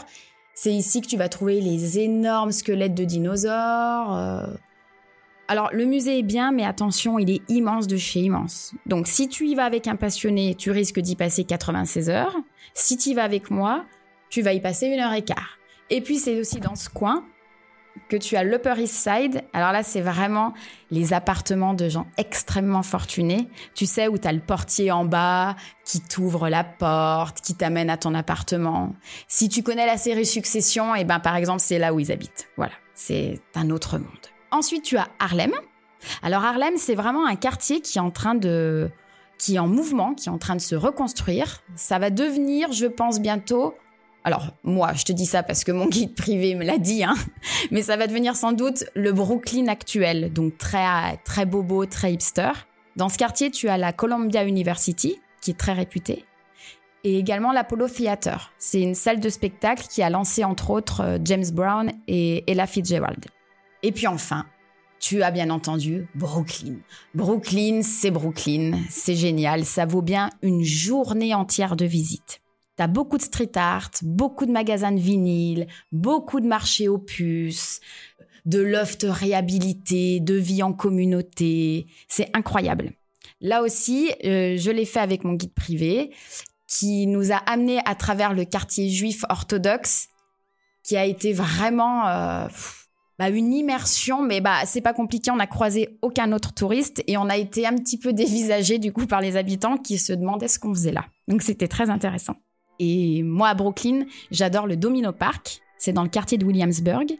C'est 0.54 0.72
ici 0.72 1.00
que 1.00 1.06
tu 1.06 1.16
vas 1.16 1.28
trouver 1.28 1.60
les 1.60 1.98
énormes 1.98 2.52
squelettes 2.52 2.94
de 2.94 3.04
dinosaures. 3.04 4.16
euh. 4.16 4.46
Alors, 5.52 5.68
le 5.70 5.84
musée 5.84 6.20
est 6.20 6.22
bien, 6.22 6.50
mais 6.50 6.64
attention, 6.64 7.18
il 7.18 7.28
est 7.28 7.42
immense 7.50 7.86
de 7.86 7.98
chez 7.98 8.20
immense. 8.20 8.72
Donc, 8.86 9.06
si 9.06 9.28
tu 9.28 9.46
y 9.48 9.54
vas 9.54 9.66
avec 9.66 9.86
un 9.86 9.96
passionné, 9.96 10.54
tu 10.54 10.70
risques 10.70 10.98
d'y 10.98 11.14
passer 11.14 11.44
96 11.44 12.08
heures. 12.08 12.34
Si 12.72 12.96
tu 12.96 13.10
y 13.10 13.14
vas 13.14 13.24
avec 13.24 13.50
moi, 13.50 13.84
tu 14.30 14.40
vas 14.40 14.54
y 14.54 14.62
passer 14.62 14.86
une 14.86 14.98
heure 14.98 15.12
et 15.12 15.20
quart. 15.20 15.58
Et 15.90 16.00
puis, 16.00 16.16
c'est 16.16 16.40
aussi 16.40 16.58
dans 16.58 16.74
ce 16.74 16.88
coin 16.88 17.26
que 18.08 18.16
tu 18.16 18.34
as 18.36 18.44
l'Upper 18.44 18.76
East 18.78 18.94
Side. 18.94 19.42
Alors 19.52 19.72
là, 19.72 19.82
c'est 19.82 20.00
vraiment 20.00 20.54
les 20.90 21.12
appartements 21.12 21.74
de 21.74 21.90
gens 21.90 22.06
extrêmement 22.16 22.82
fortunés. 22.82 23.50
Tu 23.74 23.84
sais, 23.84 24.08
où 24.08 24.16
tu 24.16 24.26
as 24.26 24.32
le 24.32 24.40
portier 24.40 24.90
en 24.90 25.04
bas 25.04 25.54
qui 25.84 26.00
t'ouvre 26.00 26.48
la 26.48 26.64
porte, 26.64 27.42
qui 27.42 27.54
t'amène 27.54 27.90
à 27.90 27.98
ton 27.98 28.14
appartement. 28.14 28.94
Si 29.28 29.50
tu 29.50 29.62
connais 29.62 29.84
la 29.84 29.98
série 29.98 30.24
Succession, 30.24 30.94
et 30.94 31.04
ben 31.04 31.20
par 31.20 31.36
exemple, 31.36 31.60
c'est 31.60 31.78
là 31.78 31.92
où 31.92 32.00
ils 32.00 32.10
habitent. 32.10 32.48
Voilà, 32.56 32.72
c'est 32.94 33.38
un 33.54 33.68
autre 33.68 33.98
monde. 33.98 34.31
Ensuite, 34.52 34.84
tu 34.84 34.96
as 34.96 35.08
Harlem. 35.18 35.52
Alors 36.22 36.44
Harlem, 36.44 36.74
c'est 36.76 36.94
vraiment 36.94 37.26
un 37.26 37.36
quartier 37.36 37.80
qui 37.80 37.98
est 37.98 38.00
en 38.00 38.10
train 38.10 38.34
de 38.34 38.90
qui 39.38 39.56
est 39.56 39.58
en 39.58 39.66
mouvement, 39.66 40.14
qui 40.14 40.28
est 40.28 40.32
en 40.32 40.38
train 40.38 40.54
de 40.54 40.60
se 40.60 40.76
reconstruire. 40.76 41.62
Ça 41.74 41.98
va 41.98 42.10
devenir, 42.10 42.70
je 42.70 42.86
pense 42.86 43.18
bientôt, 43.18 43.74
alors, 44.24 44.52
moi, 44.62 44.92
je 44.94 45.04
te 45.04 45.12
dis 45.12 45.26
ça 45.26 45.42
parce 45.42 45.64
que 45.64 45.72
mon 45.72 45.86
guide 45.86 46.14
privé 46.14 46.54
me 46.54 46.64
l'a 46.64 46.78
dit, 46.78 47.02
hein, 47.02 47.14
mais 47.70 47.82
ça 47.82 47.96
va 47.96 48.06
devenir 48.06 48.36
sans 48.36 48.52
doute 48.52 48.84
le 48.94 49.12
Brooklyn 49.12 49.66
actuel, 49.66 50.32
donc 50.32 50.58
très, 50.58 51.16
très 51.24 51.44
bobo, 51.44 51.86
très 51.86 52.12
hipster. 52.12 52.52
Dans 52.94 53.08
ce 53.08 53.18
quartier, 53.18 53.50
tu 53.50 53.68
as 53.68 53.78
la 53.78 53.92
Columbia 53.92 54.44
University, 54.44 55.20
qui 55.40 55.50
est 55.50 55.58
très 55.58 55.72
réputée, 55.72 56.24
et 57.02 57.18
également 57.18 57.52
l'Apollo 57.52 57.88
Theater. 57.88 58.52
C'est 58.58 58.80
une 58.80 58.94
salle 58.94 59.18
de 59.18 59.28
spectacle 59.28 59.86
qui 59.90 60.02
a 60.02 60.10
lancé 60.10 60.44
entre 60.44 60.70
autres 60.70 61.00
euh, 61.00 61.18
James 61.24 61.50
Brown 61.52 61.90
et 62.06 62.44
Ella 62.50 62.68
Fitzgerald. 62.68 63.26
Et 63.82 63.92
puis 63.92 64.06
enfin, 64.06 64.46
tu 65.00 65.22
as 65.22 65.32
bien 65.32 65.50
entendu 65.50 66.06
Brooklyn. 66.14 66.76
Brooklyn, 67.14 67.82
c'est 67.82 68.12
Brooklyn, 68.12 68.78
c'est 68.88 69.16
génial, 69.16 69.64
ça 69.64 69.84
vaut 69.84 70.02
bien 70.02 70.30
une 70.42 70.62
journée 70.62 71.34
entière 71.34 71.74
de 71.74 71.84
visite. 71.84 72.40
T'as 72.76 72.86
beaucoup 72.86 73.18
de 73.18 73.22
street 73.22 73.52
art, 73.56 73.90
beaucoup 74.02 74.46
de 74.46 74.52
magasins 74.52 74.92
de 74.92 75.00
vinyle, 75.00 75.66
beaucoup 75.90 76.40
de 76.40 76.46
marchés 76.46 76.88
aux 76.88 77.04
de 78.44 78.60
loft 78.60 79.06
réhabilité, 79.08 80.20
de 80.20 80.34
vie 80.34 80.62
en 80.62 80.72
communauté. 80.72 81.86
C'est 82.08 82.30
incroyable. 82.34 82.92
Là 83.40 83.62
aussi, 83.62 84.10
euh, 84.24 84.56
je 84.56 84.70
l'ai 84.70 84.84
fait 84.84 85.00
avec 85.00 85.24
mon 85.24 85.34
guide 85.34 85.52
privé 85.52 86.14
qui 86.66 87.06
nous 87.06 87.32
a 87.32 87.36
amenés 87.36 87.80
à 87.84 87.94
travers 87.94 88.32
le 88.32 88.44
quartier 88.44 88.88
juif 88.88 89.24
orthodoxe 89.28 90.08
qui 90.82 90.96
a 90.96 91.04
été 91.04 91.32
vraiment 91.32 92.06
euh, 92.08 92.48
bah, 93.22 93.30
une 93.30 93.52
immersion, 93.52 94.20
mais 94.20 94.40
bah 94.40 94.62
c'est 94.66 94.80
pas 94.80 94.92
compliqué. 94.92 95.30
On 95.30 95.36
n'a 95.36 95.46
croisé 95.46 95.96
aucun 96.02 96.32
autre 96.32 96.52
touriste 96.52 97.04
et 97.06 97.16
on 97.18 97.28
a 97.28 97.36
été 97.36 97.68
un 97.68 97.76
petit 97.76 97.96
peu 97.96 98.12
dévisagé 98.12 98.80
du 98.80 98.92
coup 98.92 99.06
par 99.06 99.20
les 99.20 99.36
habitants 99.36 99.76
qui 99.76 99.98
se 99.98 100.12
demandaient 100.12 100.48
ce 100.48 100.58
qu'on 100.58 100.74
faisait 100.74 100.90
là. 100.90 101.04
Donc 101.28 101.42
c'était 101.42 101.68
très 101.68 101.88
intéressant. 101.88 102.34
Et 102.80 103.22
moi, 103.22 103.50
à 103.50 103.54
Brooklyn, 103.54 104.06
j'adore 104.32 104.66
le 104.66 104.74
Domino 104.74 105.12
Park. 105.12 105.60
C'est 105.78 105.92
dans 105.92 106.02
le 106.02 106.08
quartier 106.08 106.36
de 106.36 106.44
Williamsburg. 106.44 107.12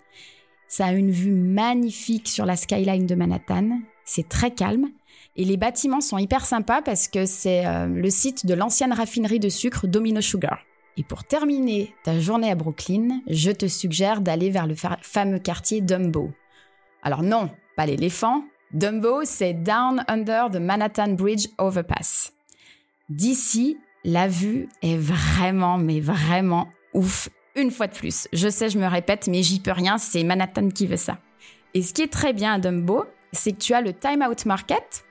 Ça 0.67 0.87
a 0.87 0.93
une 0.93 1.13
vue 1.13 1.35
magnifique 1.35 2.27
sur 2.27 2.47
la 2.47 2.57
skyline 2.57 3.07
de 3.07 3.15
Manhattan. 3.15 3.79
C'est 4.05 4.29
très 4.29 4.51
calme. 4.51 4.89
Et 5.37 5.45
les 5.45 5.57
bâtiments 5.57 6.01
sont 6.01 6.19
hyper 6.19 6.47
sympas 6.47 6.83
parce 6.83 7.07
que 7.07 7.27
c'est 7.27 7.65
euh, 7.65 7.87
le 7.87 8.11
site 8.11 8.45
de 8.45 8.55
l'ancienne 8.55 8.93
raffinerie 8.93 9.39
de 9.39 9.49
sucre 9.49 9.87
Domino 9.87 10.21
Sugar. 10.21 10.59
Et 10.97 11.03
pour 11.03 11.25
terminer 11.25 11.95
ta 12.05 12.21
journée 12.21 12.51
à 12.51 12.55
Brooklyn, 12.55 13.21
je 13.27 13.51
te 13.51 13.67
suggère 13.67 14.21
d'aller 14.21 14.51
vers 14.51 14.67
le 14.67 14.75
fa- 14.75 14.99
fameux 15.01 15.39
quartier 15.39 15.81
Dumbo. 15.81 16.31
Alors 17.03 17.23
non, 17.23 17.51
pas 17.77 17.87
l'éléphant. 17.87 18.45
Dumbo, 18.73 19.23
c'est 19.25 19.55
Down 19.55 20.05
Under 20.09 20.51
the 20.51 20.57
Manhattan 20.57 21.13
Bridge 21.13 21.49
Overpass. 21.59 22.33
D'ici, 23.09 23.79
la 24.05 24.29
vue 24.29 24.69
est 24.83 24.97
vraiment, 24.97 25.79
mais 25.79 26.01
vraiment 26.01 26.69
ouf. 26.95 27.29
Une 27.55 27.71
fois 27.71 27.87
de 27.87 27.95
plus. 27.95 28.29
Je 28.33 28.49
sais, 28.49 28.71
je 28.71 28.79
me 28.79 28.87
répète, 28.87 29.29
mais 29.29 29.43
j'y 29.43 29.61
peux 29.61 29.73
rien, 29.73 29.99
c'est 29.99 30.25
Manhattan 30.25 30.69
qui 30.71 30.87
veut 30.87 30.97
ça. 30.97 31.19
Et 31.75 31.83
ce 31.83 31.93
qui 31.93 32.03
est 32.03 32.13
très 32.13 32.33
bien 32.33 32.55
à 32.55 32.59
Dumbo, 32.59 33.05
c'est 33.33 33.53
que 33.53 33.59
tu 33.59 33.75
as 33.75 33.81
le 33.81 33.93
Time 33.93 34.25
Out 34.29 34.47
Market. 34.47 35.05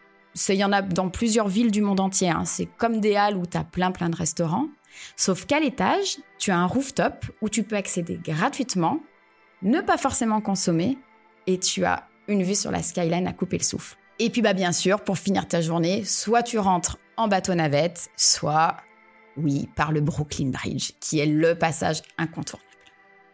Il 0.50 0.56
y 0.56 0.64
en 0.64 0.72
a 0.72 0.82
dans 0.82 1.10
plusieurs 1.10 1.48
villes 1.48 1.72
du 1.72 1.82
monde 1.82 2.00
entier. 2.00 2.30
hein. 2.30 2.46
C'est 2.46 2.66
comme 2.66 3.00
des 3.00 3.16
halles 3.16 3.36
où 3.38 3.46
tu 3.46 3.58
as 3.58 3.64
plein 3.64 3.92
plein 3.92 4.10
de 4.10 4.16
restaurants. 4.16 4.68
Sauf 5.16 5.46
qu'à 5.46 5.60
l'étage, 5.60 6.18
tu 6.38 6.52
as 6.52 6.58
un 6.58 6.66
rooftop 6.66 7.26
où 7.42 7.50
tu 7.50 7.64
peux 7.64 7.76
accéder 7.76 8.20
gratuitement, 8.24 9.00
ne 9.62 9.82
pas 9.82 9.98
forcément 9.98 10.42
consommer, 10.42 10.98
et 11.48 11.60
tu 11.60 11.86
as 11.86 12.08
une 12.28 12.44
vue 12.44 12.56
sur 12.56 12.72
la 12.72 12.82
skyline 12.82 13.28
à 13.28 13.34
couper 13.34 13.58
le 13.58 13.64
souffle. 13.64 13.98
Et 14.20 14.30
puis 14.30 14.42
bah 14.42 14.54
bien 14.54 14.72
sûr, 14.72 15.02
pour 15.04 15.18
finir 15.18 15.48
ta 15.48 15.62
journée, 15.62 16.04
soit 16.04 16.44
tu 16.44 16.60
rentres 16.60 16.98
en 17.18 17.28
bateau 17.28 17.54
navette, 17.56 18.10
soit 18.16 18.78
oui, 19.38 19.70
par 19.76 19.92
le 19.92 20.02
Brooklyn 20.02 20.50
Bridge, 20.50 20.92
qui 21.00 21.20
est 21.20 21.26
le 21.26 21.56
passage 21.56 22.02
incontournable. 22.18 22.68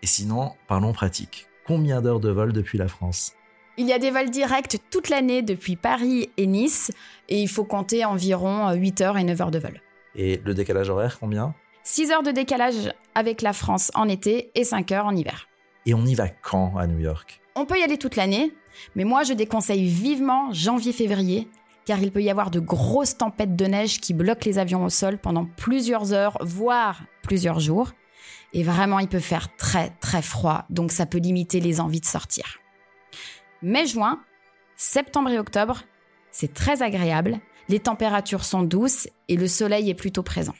Et 0.02 0.08
sinon, 0.08 0.54
parlons 0.68 0.94
pratique. 0.94 1.48
Combien 1.66 2.02
d'heures 2.02 2.20
de 2.20 2.30
vol 2.30 2.54
depuis 2.54 2.78
la 2.78 2.88
France? 2.88 3.34
Il 3.78 3.88
y 3.88 3.94
a 3.94 4.00
des 4.00 4.12
vols 4.12 4.30
directs 4.30 4.78
toute 4.90 5.10
l'année 5.10 5.42
depuis 5.42 5.76
Paris 5.76 6.30
et 6.38 6.48
Nice, 6.48 6.92
et 7.30 7.42
il 7.42 7.50
faut 7.50 7.66
compter 7.66 8.06
environ 8.06 8.72
8 8.74 9.02
heures 9.02 9.18
et 9.18 9.24
9 9.24 9.42
heures 9.42 9.52
de 9.52 9.60
vol. 9.60 9.82
Et 10.18 10.42
le 10.44 10.54
décalage 10.56 10.90
horaire, 10.90 11.20
combien? 11.20 11.54
6 11.84 12.12
heures 12.12 12.24
de 12.24 12.32
décalage 12.32 12.92
avec 13.14 13.44
la 13.44 13.54
France 13.54 13.92
en 13.94 14.10
été 14.10 14.52
et 14.56 14.64
5 14.64 14.92
heures 14.92 15.06
en 15.06 15.16
hiver. 15.16 15.48
Et 15.86 15.94
on 15.94 16.06
y 16.06 16.16
va 16.16 16.28
quand 16.28 16.76
à 16.76 16.88
New 16.88 17.00
York? 17.00 17.40
On 17.56 17.66
peut 17.66 17.80
y 17.80 17.84
aller 17.84 17.98
toute 17.98 18.16
l'année, 18.16 18.52
mais 18.96 19.04
moi 19.04 19.24
je 19.24 19.34
déconseille 19.34 19.88
vivement 19.88 20.52
janvier-février, 20.52 21.48
car 21.86 22.00
il 22.00 22.12
peut 22.12 22.22
y 22.22 22.30
avoir 22.30 22.52
de 22.52 22.60
grosses 22.60 23.18
tempêtes 23.18 23.56
de 23.56 23.66
neige 23.66 24.02
qui 24.02 24.14
bloquent 24.14 24.46
les 24.46 24.58
avions 24.58 24.84
au 24.84 24.90
sol 24.90 25.18
pendant 25.20 25.46
plusieurs 25.46 26.14
heures, 26.14 26.38
voire 26.42 27.04
plusieurs 27.22 27.60
jours. 27.60 27.92
Et 28.54 28.64
vraiment, 28.64 29.00
il 29.00 29.08
peut 29.08 29.20
faire 29.20 29.56
très 29.56 29.92
très 30.02 30.22
froid, 30.22 30.66
donc 30.70 30.92
ça 30.92 31.06
peut 31.06 31.20
limiter 31.20 31.60
les 31.60 31.80
envies 31.80 32.02
de 32.02 32.06
sortir. 32.06 32.60
Mai-juin, 33.62 34.22
septembre 34.76 35.30
et 35.30 35.40
octobre, 35.40 35.84
c'est 36.32 36.54
très 36.54 36.82
agréable, 36.82 37.40
les 37.70 37.80
températures 37.80 38.44
sont 38.44 38.64
douces 38.64 39.08
et 39.28 39.36
le 39.36 39.48
soleil 39.48 39.90
est 39.90 39.96
plutôt 39.96 40.24
présent. 40.24 40.56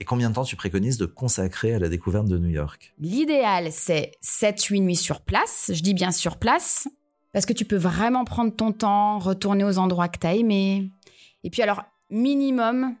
Et 0.00 0.04
combien 0.04 0.30
de 0.30 0.34
temps 0.34 0.44
tu 0.44 0.56
préconises 0.56 0.98
de 0.98 1.06
consacrer 1.06 1.74
à 1.74 1.78
la 1.78 1.88
découverte 1.88 2.26
de 2.26 2.36
New 2.38 2.48
York? 2.48 2.92
L'idéal, 2.98 3.68
c'est 3.70 4.12
7-8 4.22 4.80
nuits 4.80 4.96
sur 4.96 5.20
place. 5.20 5.70
Je 5.72 5.80
dis 5.80 5.94
bien 5.94 6.10
sur 6.10 6.38
place, 6.38 6.88
parce 7.32 7.46
que 7.46 7.52
tu 7.52 7.64
peux 7.64 7.76
vraiment 7.76 8.24
prendre 8.24 8.54
ton 8.54 8.72
temps, 8.72 9.18
retourner 9.18 9.64
aux 9.64 9.78
endroits 9.78 10.08
que 10.08 10.18
tu 10.18 10.26
as 10.26 10.34
aimés. 10.34 10.90
Et 11.44 11.50
puis 11.50 11.62
alors, 11.62 11.82
minimum, 12.10 12.96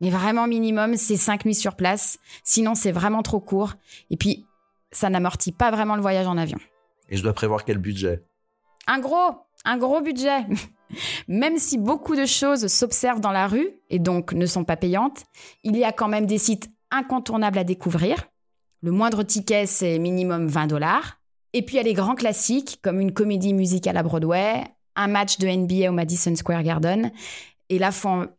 mais 0.00 0.10
vraiment 0.10 0.48
minimum, 0.48 0.96
c'est 0.96 1.16
5 1.16 1.44
nuits 1.44 1.54
sur 1.54 1.76
place. 1.76 2.18
Sinon, 2.42 2.74
c'est 2.74 2.92
vraiment 2.92 3.22
trop 3.22 3.38
court. 3.38 3.74
Et 4.10 4.16
puis, 4.16 4.44
ça 4.90 5.10
n'amortit 5.10 5.52
pas 5.52 5.70
vraiment 5.70 5.94
le 5.94 6.02
voyage 6.02 6.26
en 6.26 6.36
avion. 6.36 6.58
Et 7.08 7.16
je 7.16 7.22
dois 7.22 7.34
prévoir 7.34 7.64
quel 7.64 7.78
budget? 7.78 8.24
Un 8.86 8.98
gros, 8.98 9.36
un 9.64 9.78
gros 9.78 10.00
budget. 10.00 10.46
Même 11.28 11.58
si 11.58 11.78
beaucoup 11.78 12.16
de 12.16 12.26
choses 12.26 12.66
s'observent 12.66 13.20
dans 13.20 13.32
la 13.32 13.46
rue 13.46 13.70
et 13.88 13.98
donc 13.98 14.32
ne 14.32 14.46
sont 14.46 14.64
pas 14.64 14.76
payantes, 14.76 15.24
il 15.64 15.76
y 15.76 15.84
a 15.84 15.92
quand 15.92 16.08
même 16.08 16.26
des 16.26 16.36
sites 16.36 16.70
incontournables 16.90 17.58
à 17.58 17.64
découvrir. 17.64 18.28
Le 18.82 18.90
moindre 18.90 19.22
ticket, 19.22 19.64
c'est 19.66 19.98
minimum 19.98 20.48
20 20.48 20.66
dollars. 20.66 21.18
Et 21.54 21.62
puis 21.62 21.76
il 21.76 21.78
y 21.78 21.80
a 21.80 21.84
les 21.84 21.94
grands 21.94 22.14
classiques 22.14 22.78
comme 22.82 23.00
une 23.00 23.12
comédie 23.12 23.54
musicale 23.54 23.96
à 23.96 24.02
Broadway, 24.02 24.64
un 24.96 25.08
match 25.08 25.38
de 25.38 25.48
NBA 25.48 25.88
au 25.88 25.92
Madison 25.92 26.34
Square 26.34 26.62
Garden. 26.62 27.10
Et 27.68 27.78
là, 27.78 27.90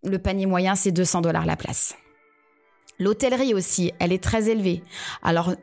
le 0.03 0.19
panier 0.19 0.45
moyen, 0.45 0.75
c'est 0.75 0.91
200 0.91 1.21
dollars 1.21 1.45
la 1.45 1.55
place. 1.55 1.95
L'hôtellerie 2.99 3.53
aussi, 3.53 3.91
elle 3.99 4.13
est 4.13 4.23
très 4.23 4.49
élevée. 4.49 4.83
Alors, 5.23 5.55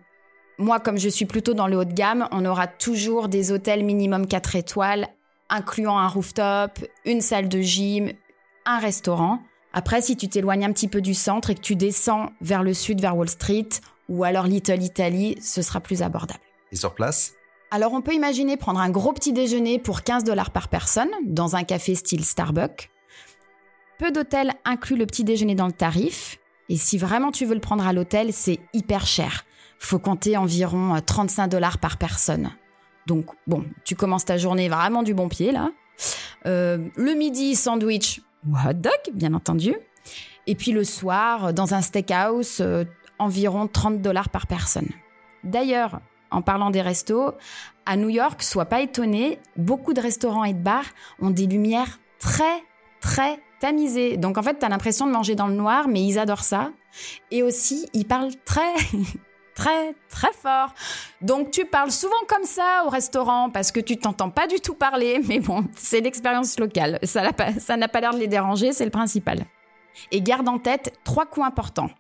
moi, 0.61 0.79
comme 0.79 0.99
je 0.99 1.09
suis 1.09 1.25
plutôt 1.25 1.55
dans 1.55 1.67
le 1.67 1.79
haut 1.79 1.85
de 1.85 1.93
gamme, 1.93 2.29
on 2.33 2.45
aura 2.45 2.67
toujours 2.67 3.29
des 3.29 3.51
hôtels 3.51 3.83
minimum 3.83 4.27
4 4.27 4.57
étoiles, 4.57 5.09
incluant 5.49 5.99
un 5.99 6.07
rooftop, 6.07 6.79
une 7.07 7.23
salle 7.23 7.49
de 7.49 7.61
gym, 7.61 8.13
un 8.67 8.79
restaurant. 8.79 9.41
Après, 9.73 10.03
si 10.03 10.17
tu 10.17 10.29
t'éloignes 10.29 10.67
un 10.67 10.73
petit 10.73 10.89
peu 10.89 11.01
du 11.01 11.15
centre 11.15 11.49
et 11.49 11.55
que 11.55 11.61
tu 11.61 11.77
descends 11.77 12.31
vers 12.43 12.63
le 12.63 12.75
sud, 12.75 13.01
vers 13.01 13.17
Wall 13.17 13.31
Street, 13.31 13.69
ou 14.11 14.23
alors 14.23 14.47
Little 14.47 14.83
Italy, 14.83 15.39
ce 15.41 15.63
sera 15.63 15.81
plus 15.81 16.03
abordable. 16.03 16.41
Et 16.73 16.77
sur 16.77 16.95
place? 16.95 17.33
Alors, 17.71 17.95
on 17.95 18.03
peut 18.03 18.15
imaginer 18.15 18.57
prendre 18.57 18.81
un 18.81 18.91
gros 18.91 19.13
petit 19.13 19.33
déjeuner 19.33 19.79
pour 19.79 20.03
15 20.03 20.25
dollars 20.25 20.51
par 20.51 20.69
personne 20.69 21.11
dans 21.25 21.57
un 21.57 21.65
café 21.65 21.95
style 21.95 22.25
Starbucks. 22.25 22.91
Peu 23.99 24.11
d'hôtels 24.11 24.53
incluent 24.65 24.99
le 24.99 25.07
petit 25.07 25.25
déjeuner 25.25 25.55
dans 25.55 25.67
le 25.67 25.73
tarif. 25.73 26.39
Et 26.69 26.77
si 26.77 26.99
vraiment 26.99 27.31
tu 27.31 27.47
veux 27.47 27.55
le 27.55 27.61
prendre 27.61 27.87
à 27.87 27.93
l'hôtel, 27.93 28.33
c'est 28.33 28.59
hyper 28.75 29.07
cher. 29.07 29.45
Faut 29.81 29.99
compter 29.99 30.37
environ 30.37 30.95
35 31.05 31.45
euh, 31.45 31.49
dollars 31.49 31.79
par 31.79 31.97
personne. 31.97 32.51
Donc 33.07 33.27
bon, 33.49 33.65
tu 33.85 33.97
commences 33.97 34.25
ta 34.25 34.37
journée 34.37 34.69
vraiment 34.69 35.03
du 35.03 35.15
bon 35.15 35.29
pied 35.29 35.51
là. 35.51 35.71
Euh, 36.47 36.79
le 36.97 37.15
midi, 37.15 37.57
sandwich 37.57 38.23
ou 38.47 38.55
hot 38.55 38.75
dog, 38.75 38.93
bien 39.13 39.35
entendu. 39.35 39.75
Et 40.47 40.55
puis 40.55 40.73
le 40.73 40.85
soir, 40.85 41.53
dans 41.53 41.75
un 41.75 41.83
steakhouse, 41.83 42.61
euh, 42.61 42.85
environ 43.19 43.67
30 43.67 44.01
dollars 44.01 44.29
par 44.29 44.47
personne. 44.47 44.89
D'ailleurs, 45.45 46.01
en 46.31 46.43
parlant 46.43 46.71
des 46.71 46.83
restos, 46.83 47.33
à 47.87 47.97
New 47.97 48.09
York, 48.09 48.43
sois 48.43 48.67
pas 48.67 48.81
étonné, 48.81 49.39
beaucoup 49.57 49.93
de 49.93 50.01
restaurants 50.01 50.45
et 50.45 50.53
de 50.53 50.63
bars 50.63 50.87
ont 51.21 51.31
des 51.31 51.47
lumières 51.47 51.99
très, 52.19 52.63
très 53.01 53.41
tamisées. 53.61 54.17
Donc 54.17 54.39
en 54.39 54.43
fait, 54.43 54.59
tu 54.59 54.65
as 54.65 54.69
l'impression 54.69 55.07
de 55.07 55.13
manger 55.13 55.35
dans 55.35 55.49
le 55.49 55.55
noir, 55.55 55.89
mais 55.89 56.03
ils 56.03 56.19
adorent 56.19 56.45
ça. 56.45 56.71
Et 57.31 57.43
aussi, 57.43 57.89
ils 57.93 58.07
parlent 58.07 58.35
très, 58.45 58.75
très, 59.61 59.95
très 60.09 60.33
fort. 60.33 60.73
Donc 61.21 61.51
tu 61.51 61.67
parles 61.67 61.91
souvent 61.91 62.23
comme 62.27 62.45
ça 62.45 62.85
au 62.87 62.89
restaurant 62.89 63.51
parce 63.51 63.73
que 63.73 63.81
tu 63.81 63.99
t'entends 63.99 64.31
pas 64.31 64.47
du 64.47 64.59
tout 64.61 64.75
parler, 64.75 65.21
mais 65.29 65.39
bon, 65.39 65.67
c'est 65.77 66.01
l'expérience 66.01 66.59
locale. 66.59 66.99
Ça 67.03 67.21
n'a 67.23 67.33
pas, 67.33 68.01
l'air 68.01 68.15
de 68.15 68.19
les 68.19 68.27
déranger, 68.27 68.73
c'est 68.73 68.87
le 68.87 68.91
principal. 68.91 69.45
Et 70.13 70.23
garde 70.23 70.49
en 70.49 70.59
tête 70.59 70.95
trois 71.05 71.27
coups 71.27 71.47
importants. 71.47 71.91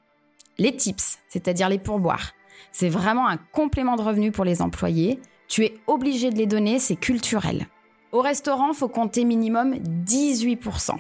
Les 0.57 0.75
tips, 0.75 1.19
c'est-à-dire 1.29 1.69
les 1.69 1.79
pourboires. 1.79 2.33
C'est 2.73 2.89
vraiment 2.89 3.29
un 3.29 3.37
complément 3.37 3.97
de 3.97 4.03
revenu 4.03 4.33
pour 4.33 4.45
les 4.45 4.63
employés. 4.63 5.21
Tu 5.47 5.65
es 5.65 5.75
obligé 5.87 6.31
de 6.31 6.37
les 6.37 6.47
donner, 6.47 6.79
c'est 6.79 6.97
culturel. 6.97 7.67
Au 8.13 8.21
restaurant, 8.21 8.73
faut 8.73 8.89
compter 8.89 9.25
minimum 9.25 9.75
18%. 9.75 10.97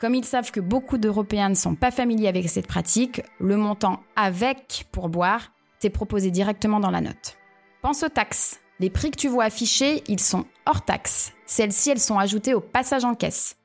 Comme 0.00 0.14
ils 0.14 0.24
savent 0.24 0.50
que 0.50 0.60
beaucoup 0.60 0.98
d'Européens 0.98 1.48
ne 1.48 1.54
sont 1.54 1.74
pas 1.74 1.90
familiers 1.90 2.28
avec 2.28 2.48
cette 2.48 2.66
pratique, 2.66 3.22
le 3.40 3.56
montant 3.56 4.00
avec 4.14 4.86
pourboire 4.92 5.52
t'est 5.80 5.90
proposé 5.90 6.30
directement 6.30 6.80
dans 6.80 6.90
la 6.90 7.00
note. 7.00 7.36
Pense 7.82 8.02
aux 8.02 8.08
taxes. 8.08 8.60
Les 8.78 8.90
prix 8.90 9.10
que 9.10 9.16
tu 9.16 9.28
vois 9.28 9.44
affichés, 9.44 10.02
ils 10.06 10.20
sont 10.20 10.44
hors 10.66 10.84
taxes. 10.84 11.32
Celles-ci, 11.46 11.90
elles 11.90 12.00
sont 12.00 12.18
ajoutées 12.18 12.54
au 12.54 12.60
passage 12.60 13.04
en 13.04 13.14
caisse. 13.14 13.56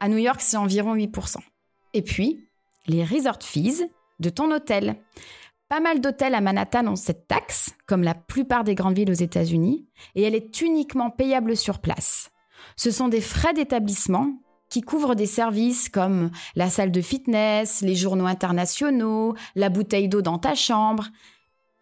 À 0.00 0.08
New 0.08 0.18
York, 0.18 0.40
c'est 0.40 0.56
environ 0.56 0.94
8%. 0.94 1.36
Et 1.94 2.02
puis, 2.02 2.48
les 2.86 3.04
resort 3.04 3.42
fees 3.42 3.84
de 4.20 4.30
ton 4.30 4.50
hôtel. 4.50 4.96
Pas 5.68 5.80
mal 5.80 6.00
d'hôtels 6.00 6.34
à 6.34 6.40
Manhattan 6.40 6.86
ont 6.86 6.96
cette 6.96 7.28
taxe, 7.28 7.70
comme 7.86 8.02
la 8.02 8.14
plupart 8.14 8.64
des 8.64 8.74
grandes 8.74 8.96
villes 8.96 9.10
aux 9.10 9.14
États-Unis, 9.14 9.86
et 10.14 10.22
elle 10.22 10.34
est 10.34 10.60
uniquement 10.60 11.10
payable 11.10 11.56
sur 11.56 11.78
place. 11.78 12.30
Ce 12.76 12.90
sont 12.90 13.08
des 13.08 13.20
frais 13.20 13.54
d'établissement 13.54 14.41
qui 14.72 14.80
couvrent 14.80 15.14
des 15.14 15.26
services 15.26 15.90
comme 15.90 16.30
la 16.56 16.70
salle 16.70 16.90
de 16.90 17.02
fitness, 17.02 17.82
les 17.82 17.94
journaux 17.94 18.24
internationaux, 18.24 19.34
la 19.54 19.68
bouteille 19.68 20.08
d'eau 20.08 20.22
dans 20.22 20.38
ta 20.38 20.54
chambre. 20.54 21.08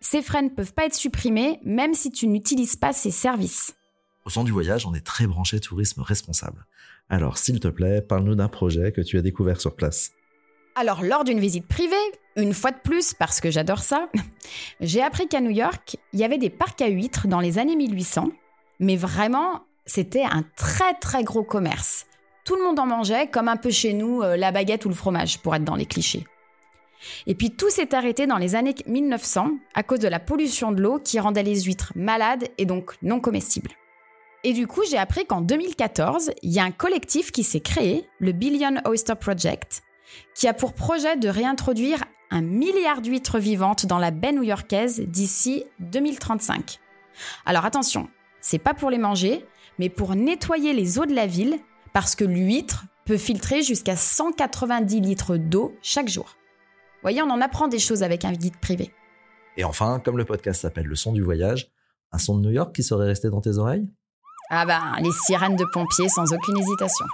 Ces 0.01 0.23
frais 0.23 0.43
ne 0.43 0.49
peuvent 0.49 0.75
pas 0.75 0.87
être 0.87 0.95
supprimés 0.95 1.61
même 1.63 1.95
si 1.95 2.11
tu 2.11 2.27
n'utilises 2.27 2.75
pas 2.75 2.93
ces 2.93 3.13
services. 3.13 3.77
Au 4.25 4.31
sein 4.31 4.43
du 4.43 4.51
voyage, 4.51 4.87
on 4.87 4.95
est 4.95 5.07
très 5.07 5.29
branché 5.29 5.61
tourisme 5.61 6.03
responsable. 6.03 6.67
Alors, 7.09 7.39
s'il 7.39 7.61
te 7.61 7.69
plaît, 7.69 8.03
parle-nous 8.03 8.35
d'un 8.35 8.49
projet 8.49 8.91
que 8.91 9.01
tu 9.03 9.17
as 9.19 9.23
découvert 9.23 9.61
sur 9.61 9.77
place. 9.77 10.11
Alors, 10.75 11.05
lors 11.05 11.23
d'une 11.23 11.39
visite 11.39 11.69
privée, 11.69 11.95
une 12.35 12.55
fois 12.55 12.73
de 12.73 12.81
plus, 12.83 13.15
parce 13.15 13.41
que 13.41 13.53
j'adore 13.53 13.85
ça, 13.85 14.09
j'ai 14.81 15.01
appris 15.01 15.29
qu'à 15.29 15.41
New 15.41 15.51
York, 15.51 15.97
il 16.13 16.19
y 16.19 16.25
avait 16.25 16.39
des 16.39 16.51
parcs 16.51 16.83
à 16.83 16.89
huîtres 16.89 17.29
dans 17.29 17.41
les 17.41 17.59
années 17.59 17.77
1800, 17.77 18.31
mais 18.81 18.97
vraiment, 18.97 19.65
c'était 19.87 20.25
un 20.25 20.45
très 20.57 20.95
très 20.95 21.23
gros 21.23 21.45
commerce. 21.45 22.07
Tout 22.45 22.57
le 22.57 22.65
monde 22.65 22.79
en 22.79 22.87
mangeait, 22.87 23.27
comme 23.29 23.49
un 23.49 23.57
peu 23.57 23.71
chez 23.71 23.93
nous, 23.93 24.23
euh, 24.23 24.37
la 24.37 24.53
baguette 24.53 24.85
ou 24.85 24.89
le 24.89 24.95
fromage, 24.95 25.39
pour 25.39 25.55
être 25.55 25.65
dans 25.65 25.77
les 25.77 25.87
clichés. 25.87 26.27
Et 27.27 27.35
puis 27.35 27.51
tout 27.51 27.71
s'est 27.71 27.95
arrêté 27.95 28.27
dans 28.27 28.37
les 28.37 28.55
années 28.55 28.75
1900 28.87 29.51
à 29.75 29.83
cause 29.83 30.01
de 30.01 30.09
la 30.09 30.21
pollution 30.21 30.73
de 30.73 30.83
l'eau 30.83 30.99
qui 30.99 31.19
rendait 31.19 31.43
les 31.43 31.63
huîtres 31.63 31.93
malades 31.95 32.49
et 32.59 32.67
donc 32.67 32.95
non 33.03 33.21
comestibles. 33.21 33.71
Et 34.43 34.53
du 34.53 34.67
coup, 34.67 34.83
j'ai 34.89 34.97
appris 34.97 35.27
qu'en 35.27 35.43
2014, 35.43 36.33
il 36.43 36.51
y 36.51 36.61
a 36.61 36.65
un 36.65 36.71
collectif 36.71 37.31
qui 37.31 37.45
s'est 37.45 37.61
créé, 37.61 38.09
le 38.21 38.33
Billion 38.33 38.77
Oyster 38.87 39.15
Project, 39.15 39.83
qui 40.35 40.49
a 40.49 40.55
pour 40.55 40.73
projet 40.73 41.17
de 41.17 41.29
réintroduire 41.29 42.03
un 42.31 42.41
milliard 42.41 43.03
d'huîtres 43.03 43.39
vivantes 43.39 43.87
dans 43.87 43.99
la 43.99 44.11
baie 44.11 44.33
new-yorkaise 44.33 45.01
d'ici 45.01 45.65
2035. 45.81 46.79
Alors 47.45 47.67
attention, 47.67 48.09
c'est 48.41 48.59
pas 48.59 48.73
pour 48.73 48.89
les 48.89 48.99
manger, 48.99 49.45
mais 49.79 49.91
pour 49.91 50.15
nettoyer 50.15 50.73
les 50.73 50.99
eaux 50.99 51.07
de 51.07 51.15
la 51.15 51.27
ville 51.27 51.59
parce 51.93 52.15
que 52.15 52.25
l'huître 52.25 52.85
peut 53.05 53.17
filtrer 53.17 53.63
jusqu'à 53.63 53.97
190 53.97 55.01
litres 55.01 55.37
d'eau 55.37 55.75
chaque 55.83 56.09
jour. 56.09 56.37
Voyez, 57.03 57.23
on 57.23 57.31
en 57.31 57.41
apprend 57.41 57.69
des 57.69 57.79
choses 57.79 58.03
avec 58.03 58.25
un 58.25 58.33
guide 58.33 58.57
privé. 58.59 58.93
Et 59.57 59.65
enfin, 59.65 60.01
comme 60.05 60.17
le 60.19 60.25
podcast 60.25 60.61
s'appelle 60.61 60.87
Le 60.87 60.95
son 60.95 61.13
du 61.13 61.23
voyage, 61.23 61.71
un 62.13 62.19
son 62.19 62.37
de 62.37 62.43
New 62.43 62.51
York 62.51 62.75
qui 62.75 62.83
serait 62.83 63.07
resté 63.07 63.31
dans 63.31 63.41
tes 63.41 63.57
oreilles? 63.59 63.89
Ah 64.51 64.67
ben, 64.67 64.97
les 65.03 65.13
sirènes 65.13 65.57
de 65.57 65.65
pompiers 65.73 66.09
sans 66.09 66.33
aucune 66.33 66.59
hésitation. 66.59 67.07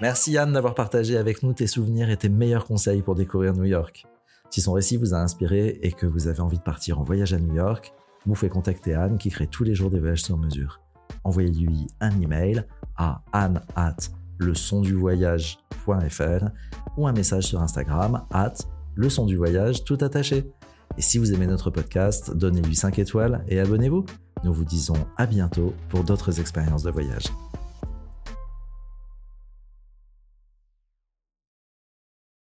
Merci 0.00 0.32
Yann 0.32 0.52
d'avoir 0.52 0.74
partagé 0.74 1.16
avec 1.16 1.44
nous 1.44 1.52
tes 1.52 1.68
souvenirs 1.68 2.10
et 2.10 2.16
tes 2.16 2.28
meilleurs 2.28 2.64
conseils 2.66 3.02
pour 3.02 3.14
découvrir 3.14 3.52
New 3.52 3.64
York. 3.64 4.04
Si 4.50 4.60
son 4.60 4.72
récit 4.72 4.96
vous 4.96 5.14
a 5.14 5.18
inspiré 5.18 5.78
et 5.82 5.92
que 5.92 6.06
vous 6.06 6.26
avez 6.26 6.40
envie 6.40 6.58
de 6.58 6.62
partir 6.62 6.98
en 6.98 7.04
voyage 7.04 7.32
à 7.32 7.38
New 7.38 7.54
York, 7.54 7.94
vous 8.26 8.34
pouvez 8.34 8.48
contacter 8.48 8.94
Anne 8.94 9.18
qui 9.18 9.30
crée 9.30 9.46
tous 9.46 9.64
les 9.64 9.74
jours 9.74 9.90
des 9.90 10.00
voyages 10.00 10.22
sur 10.22 10.38
mesure. 10.38 10.80
Envoyez-lui 11.24 11.88
un 12.00 12.20
email 12.20 12.64
à 12.96 13.22
anne 13.32 13.60
at 13.76 13.96
voyage.fr 14.40 16.44
ou 16.96 17.06
un 17.06 17.12
message 17.12 17.44
sur 17.44 17.60
Instagram 17.60 18.24
at 18.32 18.54
leçon 18.96 19.26
du 19.26 19.36
voyage 19.36 19.84
tout 19.84 19.98
attaché. 20.00 20.50
Et 20.98 21.02
si 21.02 21.18
vous 21.18 21.32
aimez 21.32 21.46
notre 21.46 21.70
podcast, 21.70 22.34
donnez-lui 22.34 22.76
5 22.76 22.98
étoiles 22.98 23.44
et 23.48 23.60
abonnez-vous. 23.60 24.04
Nous 24.44 24.52
vous 24.52 24.64
disons 24.64 25.06
à 25.16 25.26
bientôt 25.26 25.72
pour 25.88 26.04
d'autres 26.04 26.40
expériences 26.40 26.82
de 26.82 26.90
voyage. 26.90 27.24